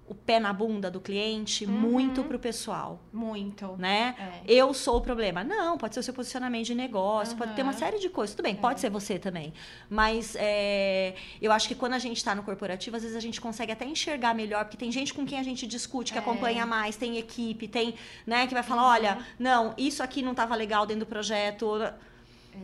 o 0.07 0.15
pé 0.15 0.39
na 0.39 0.53
bunda 0.53 0.89
do 0.89 1.01
cliente 1.01 1.65
uhum. 1.65 1.71
muito 1.71 2.23
pro 2.23 2.39
pessoal. 2.39 3.01
Muito. 3.11 3.75
Né? 3.77 4.15
É. 4.47 4.53
Eu 4.53 4.73
sou 4.73 4.97
o 4.97 5.01
problema. 5.01 5.43
Não, 5.43 5.77
pode 5.77 5.93
ser 5.93 5.99
o 5.99 6.03
seu 6.03 6.13
posicionamento 6.13 6.65
de 6.65 6.75
negócio, 6.75 7.33
uhum. 7.33 7.39
pode 7.39 7.53
ter 7.55 7.61
uma 7.61 7.73
série 7.73 7.99
de 7.99 8.09
coisas. 8.09 8.35
Tudo 8.35 8.43
bem, 8.43 8.53
é. 8.53 8.57
pode 8.57 8.79
ser 8.79 8.89
você 8.89 9.19
também. 9.19 9.53
Mas 9.89 10.35
é, 10.39 11.15
eu 11.41 11.51
acho 11.51 11.67
que 11.67 11.75
quando 11.75 11.93
a 11.93 11.99
gente 11.99 12.17
está 12.17 12.33
no 12.33 12.43
corporativo, 12.43 12.95
às 12.95 13.03
vezes 13.03 13.17
a 13.17 13.19
gente 13.19 13.41
consegue 13.41 13.71
até 13.71 13.85
enxergar 13.85 14.33
melhor, 14.33 14.63
porque 14.63 14.77
tem 14.77 14.91
gente 14.91 15.13
com 15.13 15.25
quem 15.25 15.39
a 15.39 15.43
gente 15.43 15.67
discute, 15.67 16.13
que 16.13 16.17
é. 16.17 16.21
acompanha 16.21 16.65
mais, 16.65 16.95
tem 16.95 17.17
equipe, 17.17 17.67
tem, 17.67 17.95
né, 18.25 18.47
que 18.47 18.53
vai 18.53 18.63
falar, 18.63 18.83
uhum. 18.83 18.89
olha, 18.89 19.17
não, 19.37 19.73
isso 19.77 20.01
aqui 20.01 20.21
não 20.21 20.31
estava 20.31 20.55
legal 20.55 20.85
dentro 20.85 21.05
do 21.05 21.09
projeto. 21.09 21.75
Exato. 21.75 21.95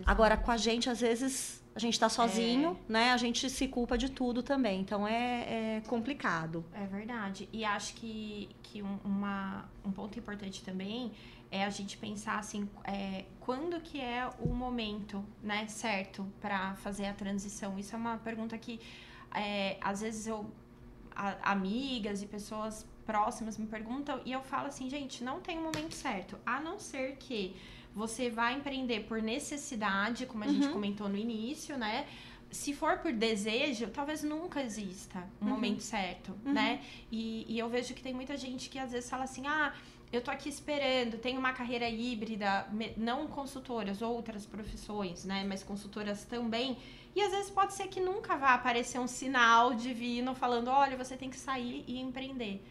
Agora, 0.06 0.38
com 0.38 0.50
a 0.50 0.58
gente, 0.58 0.90
às 0.90 1.02
vezes 1.02 1.63
a 1.76 1.80
gente 1.80 1.94
está 1.94 2.08
sozinho, 2.08 2.78
é. 2.88 2.92
né? 2.92 3.12
A 3.12 3.18
gente 3.18 3.50
se 3.50 3.68
culpa 3.68 3.98
de 3.98 4.10
tudo 4.10 4.44
também. 4.44 4.82
Então 4.82 5.08
é, 5.08 5.78
é 5.78 5.82
complicado. 5.88 6.64
É 6.74 6.86
verdade. 6.86 7.50
E 7.52 7.66
acho 7.66 7.96
que, 7.96 8.50
que 8.62 8.84
um, 8.84 9.00
uma, 9.04 9.66
um 9.84 9.92
ponto 9.92 10.18
importante 10.20 10.64
também 10.64 11.12
é 11.50 11.64
a 11.64 11.70
gente 11.70 11.98
pensar 11.98 12.40
assim, 12.40 12.68
é, 12.84 13.26
quando 13.40 13.80
que 13.82 14.00
é 14.00 14.28
o 14.40 14.50
momento, 14.50 15.24
né, 15.42 15.68
certo, 15.68 16.28
para 16.42 16.76
fazer 16.76 17.06
a 17.06 17.14
transição. 17.14 17.78
Isso 17.78 17.96
é 17.96 17.98
uma 17.98 18.18
pergunta 18.18 18.58
que 18.58 18.80
é, 19.34 19.78
às 19.82 20.02
vezes 20.02 20.28
eu 20.28 20.50
a, 21.16 21.52
amigas 21.52 22.22
e 22.22 22.28
pessoas 22.28 22.86
próximas 23.06 23.58
me 23.58 23.68
perguntam 23.68 24.22
e 24.26 24.32
eu 24.32 24.42
falo 24.42 24.68
assim, 24.68 24.90
gente, 24.90 25.24
não 25.24 25.42
tem 25.42 25.60
um 25.60 25.64
momento 25.64 25.94
certo, 25.94 26.38
a 26.46 26.60
não 26.60 26.80
ser 26.80 27.18
que 27.18 27.56
você 27.96 28.30
vai 28.30 28.56
empreender 28.56 29.02
por 29.02 29.22
necessidade, 29.22 30.26
como 30.26 30.44
a 30.44 30.48
uhum. 30.48 30.54
gente 30.54 30.70
comentou 30.70 31.08
no 31.08 31.18
início, 31.18 31.78
né? 31.78 32.06
Se 32.50 32.74
for 32.74 33.00
por 33.00 33.12
desejo, 33.12 33.88
talvez 33.88 34.24
nunca 34.24 34.62
exista 34.62 35.28
um 35.42 35.46
uhum. 35.46 35.52
momento 35.52 35.82
certo, 35.82 36.36
uhum. 36.46 36.54
né? 36.54 36.82
E, 37.12 37.46
e 37.48 37.58
eu 37.58 37.70
vejo 37.70 37.94
que 37.94 38.02
tem 38.02 38.14
muita 38.14 38.38
gente 38.38 38.70
que 38.70 38.78
às 38.78 38.92
vezes 38.92 39.10
fala 39.10 39.24
assim, 39.24 39.48
ah, 39.48 39.74
eu 40.12 40.22
tô 40.22 40.30
aqui 40.30 40.48
esperando, 40.48 41.18
tenho 41.18 41.40
uma 41.40 41.54
carreira 41.54 41.90
híbrida, 41.90 42.68
não 42.96 43.28
consultoras, 43.28 44.02
outras 44.02 44.46
profissões, 44.46 45.26
né? 45.26 45.44
Mas 45.48 45.64
consultoras 45.64 46.24
também. 46.24 46.78
E 47.16 47.22
às 47.22 47.32
vezes 47.32 47.50
pode 47.50 47.74
ser 47.74 47.88
que 47.88 48.00
nunca 48.00 48.36
vá 48.38 48.54
aparecer 48.54 49.00
um 49.00 49.08
sinal 49.08 49.74
divino 49.74 50.36
falando, 50.36 50.70
olha, 50.70 50.96
você 50.96 51.18
tem 51.18 51.30
que 51.30 51.38
sair 51.38 51.84
e 51.88 52.00
empreender 52.00 52.64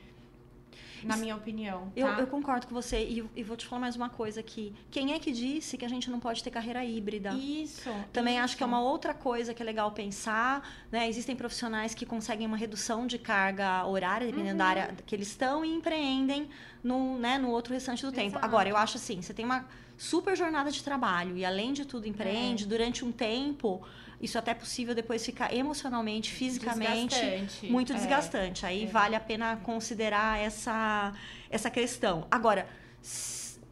na 1.05 1.17
minha 1.17 1.37
opinião. 1.37 1.87
Tá? 1.87 1.93
Eu, 1.97 2.09
eu, 2.09 2.27
concordo 2.27 2.67
com 2.67 2.75
você 2.75 3.03
e, 3.03 3.25
e, 3.37 3.43
vou 3.43 3.57
te 3.57 3.67
falar 3.67 3.81
mais 3.81 3.97
uma 3.97 4.09
coisa 4.09 4.41
aqui. 4.41 4.75
Quem 4.91 5.13
é 5.13 5.19
que 5.19 5.33
disse 5.33 5.77
que 5.77 5.85
a 5.85 5.89
gente 5.89 6.11
não 6.11 6.21
pode 6.21 6.43
ter 6.43 6.51
carreira 6.51 6.85
híbrida? 6.85 7.31
Isso. 7.31 7.91
Também 8.13 8.35
isso. 8.35 8.45
acho 8.45 8.57
que 8.57 8.63
é 8.63 8.67
uma 8.67 8.81
outra 8.81 9.15
coisa 9.15 9.53
que 9.55 9.63
é 9.63 9.67
legal 9.67 9.91
pensar. 9.93 10.69
Né? 10.91 11.09
Existem 11.09 11.35
profissionais 11.37 11.95
que 11.95 12.07
conseguem 12.07 12.47
uma 12.47 12.57
redução 12.57 13.07
de 13.07 13.19
carga 13.19 13.85
horária, 13.87 14.27
dependendo 14.27 14.53
uhum. 14.53 14.59
da 14.59 14.67
área 14.67 14.95
que 15.07 15.15
eles 15.15 15.29
estão, 15.29 15.65
e 15.65 15.75
empreendem 15.75 16.49
no, 16.83 17.19
né, 17.19 17.39
no 17.39 17.51
outro 17.51 17.73
restante 17.73 18.03
do 18.03 18.09
Exato. 18.09 18.21
tempo. 18.21 18.39
Agora, 18.45 18.69
eu 18.69 18.77
acho 18.77 18.97
assim, 18.97 19.21
você 19.23 19.33
tem 19.33 19.45
uma 19.45 19.67
super 19.97 20.37
jornada 20.37 20.71
de 20.71 20.83
trabalho 20.83 21.37
e 21.37 21.45
além 21.45 21.73
de 21.73 21.85
tudo 21.85 22.09
empreende, 22.09 22.65
é. 22.65 22.67
durante 22.67 23.05
um 23.05 23.13
tempo 23.13 23.83
isso 24.23 24.39
até 24.39 24.53
é 24.53 24.55
possível 24.55 24.95
depois 24.95 25.27
ficar 25.27 25.53
emocionalmente, 25.53 26.31
fisicamente 26.31 27.19
desgastante. 27.19 27.67
muito 27.67 27.93
é. 27.93 27.97
desgastante. 27.97 28.65
Aí 28.65 28.85
é. 28.85 28.87
vale 28.87 29.17
a 29.17 29.21
pena 29.21 29.57
considerar 29.57 30.39
essa, 30.39 31.13
essa 31.51 31.69
questão. 31.69 32.25
Agora, 32.31 32.69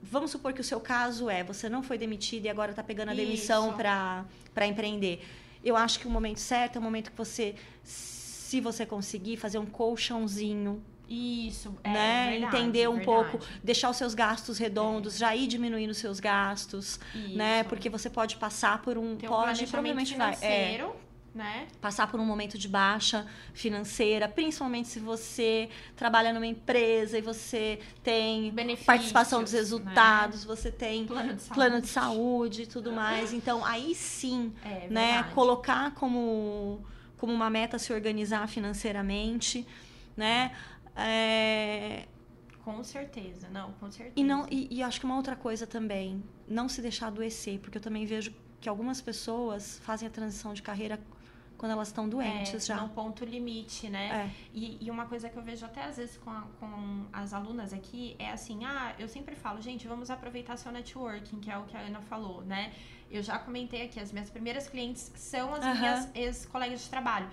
vamos 0.02 0.32
supor 0.32 0.52
que 0.52 0.60
o 0.60 0.64
seu 0.64 0.80
caso 0.80 1.30
é 1.30 1.44
você 1.44 1.68
não 1.68 1.84
foi 1.84 1.96
demitido 1.96 2.46
e 2.46 2.48
agora 2.48 2.72
está 2.72 2.82
pegando 2.82 3.10
a 3.10 3.14
demissão 3.14 3.76
para 3.76 4.66
empreender. 4.66 5.24
Eu 5.64 5.76
acho 5.76 6.00
que 6.00 6.08
o 6.08 6.10
momento 6.10 6.40
certo 6.40 6.76
é 6.76 6.78
o 6.80 6.82
momento 6.82 7.12
que 7.12 7.16
você, 7.16 7.54
se 7.84 8.60
você 8.60 8.84
conseguir, 8.84 9.36
fazer 9.36 9.58
um 9.58 9.66
colchãozinho 9.66 10.82
isso, 11.10 11.76
é 11.82 11.90
né? 11.90 12.30
Verdade, 12.30 12.56
Entender 12.56 12.88
um 12.88 12.96
verdade. 12.96 13.30
pouco, 13.30 13.46
deixar 13.64 13.90
os 13.90 13.96
seus 13.96 14.14
gastos 14.14 14.58
redondos, 14.58 15.16
é. 15.16 15.18
já 15.18 15.34
ir 15.34 15.48
diminuindo 15.48 15.90
os 15.90 15.98
seus 15.98 16.20
gastos, 16.20 17.00
né? 17.12 17.20
Isso. 17.20 17.36
né? 17.36 17.64
Porque 17.64 17.90
você 17.90 18.08
pode 18.08 18.36
passar 18.36 18.80
por 18.80 18.96
um, 18.96 19.16
Tem 19.16 19.28
pode 19.28 19.66
provavelmente 19.66 20.14
vai, 20.14 20.36
é, 20.40 20.88
né? 21.34 21.68
Passar 21.80 22.08
por 22.08 22.18
um 22.18 22.24
momento 22.24 22.58
de 22.58 22.68
baixa 22.68 23.26
financeira, 23.52 24.28
principalmente 24.28 24.88
se 24.88 24.98
você 24.98 25.68
trabalha 25.96 26.32
numa 26.32 26.46
empresa 26.46 27.18
e 27.18 27.22
você 27.22 27.80
tem 28.02 28.50
Benefícios, 28.50 28.86
participação 28.86 29.42
dos 29.42 29.52
resultados, 29.52 30.44
né? 30.44 30.46
você 30.46 30.70
tem 30.70 31.06
plano 31.06 31.34
de 31.34 31.42
saúde, 31.42 31.80
de 31.80 31.88
saúde 31.88 32.62
e 32.62 32.66
tudo 32.66 32.92
mais. 32.92 33.32
Então, 33.32 33.64
aí 33.64 33.94
sim, 33.94 34.52
é, 34.64 34.88
né? 34.88 35.12
Verdade. 35.12 35.34
Colocar 35.34 35.94
como, 35.94 36.84
como 37.16 37.32
uma 37.32 37.48
meta 37.48 37.78
se 37.78 37.92
organizar 37.92 38.48
financeiramente, 38.48 39.66
né? 40.16 40.52
É... 41.00 42.06
Com 42.64 42.84
certeza, 42.84 43.48
não, 43.48 43.72
com 43.72 43.90
certeza. 43.90 44.14
E, 44.16 44.22
não, 44.22 44.46
e, 44.50 44.68
e, 44.70 44.82
acho 44.82 45.00
que 45.00 45.06
uma 45.06 45.16
outra 45.16 45.34
coisa 45.34 45.66
também, 45.66 46.22
não 46.46 46.68
se 46.68 46.82
deixar 46.82 47.06
adoecer, 47.06 47.58
porque 47.58 47.78
eu 47.78 47.82
também 47.82 48.04
vejo 48.04 48.32
que 48.60 48.68
algumas 48.68 49.00
pessoas 49.00 49.80
fazem 49.82 50.06
a 50.06 50.10
transição 50.10 50.52
de 50.52 50.62
carreira 50.62 51.00
quando 51.60 51.72
elas 51.72 51.88
estão 51.88 52.08
doentes 52.08 52.54
é, 52.54 52.74
já. 52.74 52.80
É 52.80 52.82
um 52.82 52.88
ponto 52.88 53.22
limite, 53.22 53.90
né? 53.90 54.26
É. 54.26 54.30
E, 54.54 54.78
e, 54.80 54.90
uma 54.90 55.04
coisa 55.04 55.28
que 55.28 55.36
eu 55.36 55.42
vejo 55.42 55.66
até 55.66 55.84
às 55.84 55.98
vezes 55.98 56.16
com, 56.16 56.30
a, 56.30 56.46
com 56.58 57.04
as 57.12 57.34
alunas 57.34 57.74
aqui 57.74 58.16
é 58.18 58.30
assim, 58.30 58.64
ah, 58.64 58.94
eu 58.98 59.06
sempre 59.06 59.34
falo, 59.34 59.60
gente, 59.60 59.86
vamos 59.86 60.10
aproveitar 60.10 60.56
seu 60.56 60.72
networking, 60.72 61.38
que 61.38 61.50
é 61.50 61.58
o 61.58 61.64
que 61.64 61.76
a 61.76 61.80
Ana 61.80 62.00
falou, 62.00 62.42
né? 62.42 62.72
Eu 63.10 63.22
já 63.22 63.38
comentei 63.38 63.82
aqui, 63.82 64.00
as 64.00 64.10
minhas 64.10 64.30
primeiras 64.30 64.68
clientes 64.68 65.12
são 65.16 65.54
as 65.54 65.78
minhas 65.78 66.08
ex-colegas 66.14 66.82
de 66.82 66.88
trabalho. 66.88 67.28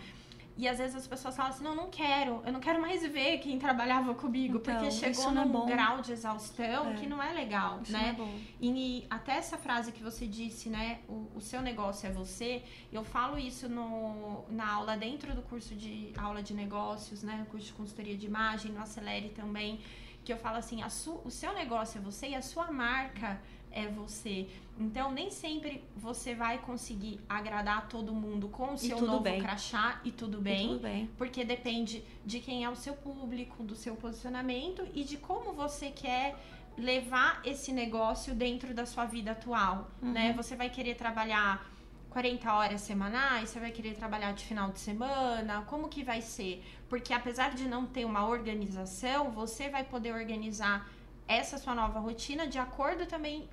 E 0.57 0.67
às 0.67 0.79
vezes 0.79 0.95
as 0.95 1.07
pessoas 1.07 1.35
falam 1.35 1.51
assim: 1.51 1.63
não, 1.63 1.75
não 1.75 1.89
quero, 1.89 2.41
eu 2.45 2.51
não 2.51 2.59
quero 2.59 2.81
mais 2.81 3.01
ver 3.07 3.37
quem 3.37 3.59
trabalhava 3.59 4.15
comigo, 4.15 4.57
Então, 4.57 4.73
porque 4.75 4.89
chegou 4.91 5.27
é 5.29 5.31
num 5.31 5.47
bom. 5.49 5.65
grau 5.67 6.01
de 6.01 6.11
exaustão 6.11 6.91
É. 6.91 6.93
que 6.95 7.05
não 7.05 7.21
é 7.21 7.31
legal, 7.31 7.79
Isso 7.83 7.91
né? 7.91 8.15
é. 8.19 8.39
E 8.59 9.05
até 9.09 9.33
essa 9.37 9.57
frase 9.57 9.91
que 9.91 10.01
você 10.01 10.25
disse, 10.25 10.67
né? 10.69 10.99
O, 11.07 11.27
o 11.35 11.41
seu 11.41 11.61
negócio 11.61 12.07
é 12.07 12.11
você. 12.11 12.63
Eu 12.91 13.03
falo 13.03 13.37
isso 13.37 13.69
no, 13.69 14.45
na 14.49 14.67
aula 14.73 14.97
dentro 14.97 15.35
do 15.35 15.43
curso 15.43 15.75
de 15.75 16.11
aula 16.17 16.41
de 16.41 16.53
negócios, 16.55 17.21
né? 17.21 17.45
Curso 17.51 17.67
de 17.67 17.73
consultoria 17.73 18.17
de 18.17 18.25
imagem, 18.25 18.71
no 18.71 18.81
Acelere 18.81 19.29
também. 19.29 19.79
Que 20.25 20.33
eu 20.33 20.37
falo 20.37 20.57
assim, 20.57 20.81
a 20.81 20.89
su, 20.89 21.21
o 21.23 21.29
seu 21.31 21.53
negócio 21.53 21.99
é 21.99 22.01
você 22.01 22.29
e 22.29 22.35
a 22.35 22.41
sua 22.41 22.69
marca 22.71 23.39
é 23.71 23.87
você. 23.87 24.47
Então, 24.79 25.11
nem 25.11 25.29
sempre 25.31 25.83
você 25.95 26.35
vai 26.35 26.59
conseguir 26.59 27.19
agradar 27.27 27.87
todo 27.89 28.13
mundo 28.13 28.47
com 28.47 28.73
o 28.73 28.77
seu 28.77 29.01
novo 29.01 29.21
bem. 29.21 29.41
crachá 29.41 29.99
e 30.03 30.11
tudo 30.11 30.37
E 30.37 30.41
bem. 30.41 30.67
tudo 30.69 30.79
bem. 30.81 31.09
Porque 31.17 31.43
depende 31.43 32.03
de 32.25 32.39
quem 32.39 32.63
é 32.63 32.69
o 32.69 32.75
seu 32.75 32.93
público, 32.93 33.63
do 33.63 33.75
seu 33.75 33.95
posicionamento 33.95 34.87
e 34.93 35.03
de 35.03 35.17
como 35.17 35.53
você 35.53 35.89
quer 35.89 36.35
levar 36.77 37.41
esse 37.43 37.71
negócio 37.71 38.35
dentro 38.35 38.73
da 38.73 38.85
sua 38.85 39.05
vida 39.05 39.31
atual, 39.31 39.89
Uhum. 40.01 40.11
né? 40.11 40.33
Você 40.33 40.55
vai 40.55 40.69
querer 40.69 40.95
trabalhar 40.95 41.67
40 42.11 42.53
horas 42.53 42.81
semanais, 42.81 43.49
você 43.49 43.59
vai 43.59 43.71
querer 43.71 43.95
trabalhar 43.95 44.31
de 44.33 44.45
final 44.45 44.71
de 44.71 44.79
semana, 44.79 45.63
como 45.67 45.87
que 45.89 46.03
vai 46.03 46.21
ser? 46.21 46.63
Porque 46.87 47.13
apesar 47.13 47.53
de 47.55 47.67
não 47.67 47.85
ter 47.85 48.05
uma 48.05 48.27
organização, 48.27 49.31
você 49.31 49.69
vai 49.69 49.83
poder 49.83 50.13
organizar 50.13 50.87
essa 51.27 51.57
sua 51.57 51.75
nova 51.75 51.99
rotina 51.99 52.47
de 52.47 52.57
acordo 52.57 53.05
também 53.05 53.47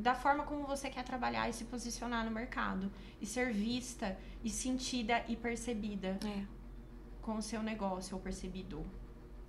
da 0.00 0.14
forma 0.14 0.42
como 0.44 0.66
você 0.66 0.88
quer 0.90 1.04
trabalhar 1.04 1.48
e 1.48 1.52
se 1.52 1.64
posicionar 1.64 2.24
no 2.24 2.30
mercado 2.30 2.90
e 3.20 3.26
ser 3.26 3.52
vista 3.52 4.16
e 4.42 4.50
sentida 4.50 5.22
e 5.28 5.36
percebida 5.36 6.18
É. 6.24 6.42
com 7.22 7.36
o 7.36 7.42
seu 7.42 7.62
negócio 7.62 8.16
ou 8.16 8.22
percebido. 8.22 8.84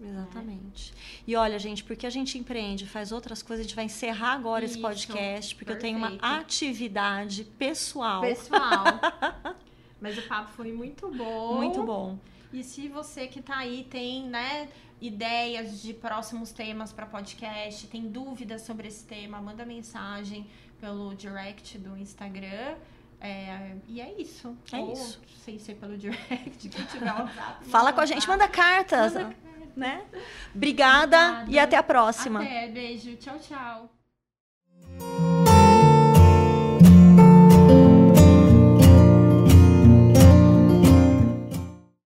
Exatamente. 0.04 0.94
E 1.28 1.36
olha, 1.36 1.60
gente, 1.60 1.84
porque 1.84 2.08
a 2.08 2.10
gente 2.10 2.38
empreende, 2.38 2.88
faz 2.88 3.12
outras 3.12 3.44
coisas, 3.44 3.64
a 3.64 3.68
gente 3.68 3.76
vai 3.76 3.86
encerrar 3.86 4.34
agora 4.34 4.66
esse 4.66 4.74
Isso, 4.76 4.82
podcast, 4.82 5.56
porque 5.56 5.72
eu 5.72 5.78
tenho 5.80 5.98
uma 5.98 6.10
perfeito. 6.12 6.26
atividade 6.42 7.44
pessoal 7.44 8.22
Pessoal, 8.22 8.86
mas 10.02 10.18
o 10.18 10.24
papo 10.24 10.50
foi 10.54 10.72
muito 10.74 11.08
bom. 11.12 11.56
muito 11.58 11.84
bom. 11.84 12.18
E 12.54 12.64
se 12.64 12.88
você 12.88 13.28
que 13.28 13.42
tá 13.42 13.58
aí 13.58 13.88
tem, 13.90 14.28
né, 14.28 14.68
ideias 15.00 15.82
de 15.82 15.94
próximos 15.94 16.52
temas 16.52 16.92
para 16.92 17.06
podcast, 17.06 17.88
tem 17.88 18.08
dúvidas 18.08 18.62
sobre 18.62 18.88
esse 18.88 19.06
tema, 19.06 19.42
manda 19.42 19.66
mensagem 19.66 20.48
pelo 20.80 21.16
direct 21.16 21.78
do 21.78 21.98
Instagram. 21.98 22.76
É, 23.20 23.76
e 23.88 24.02
é 24.02 24.20
isso. 24.20 24.56
É 24.72 24.78
Ou, 24.78 24.94
isso. 24.94 25.22
Sem 25.46 25.60
ser 25.60 25.76
pelo 25.76 25.98
direct, 25.98 26.70
quem 26.70 26.86
tiver 26.86 27.14
WhatsApp. 27.14 27.66
Fala 27.70 27.94
com 27.94 28.02
a 28.02 28.06
gente, 28.06 28.28
manda 28.28 28.48
cartas, 28.48 29.14
Manda 29.14 29.36
né? 29.76 30.04
Obrigada 30.54 31.18
Obrigada. 31.18 31.52
e 31.52 31.60
até 31.60 31.78
a 31.78 31.84
próxima. 31.84 32.42
Até, 32.42 32.68
beijo. 32.68 33.16
Tchau, 33.16 33.40
tchau. 33.40 34.01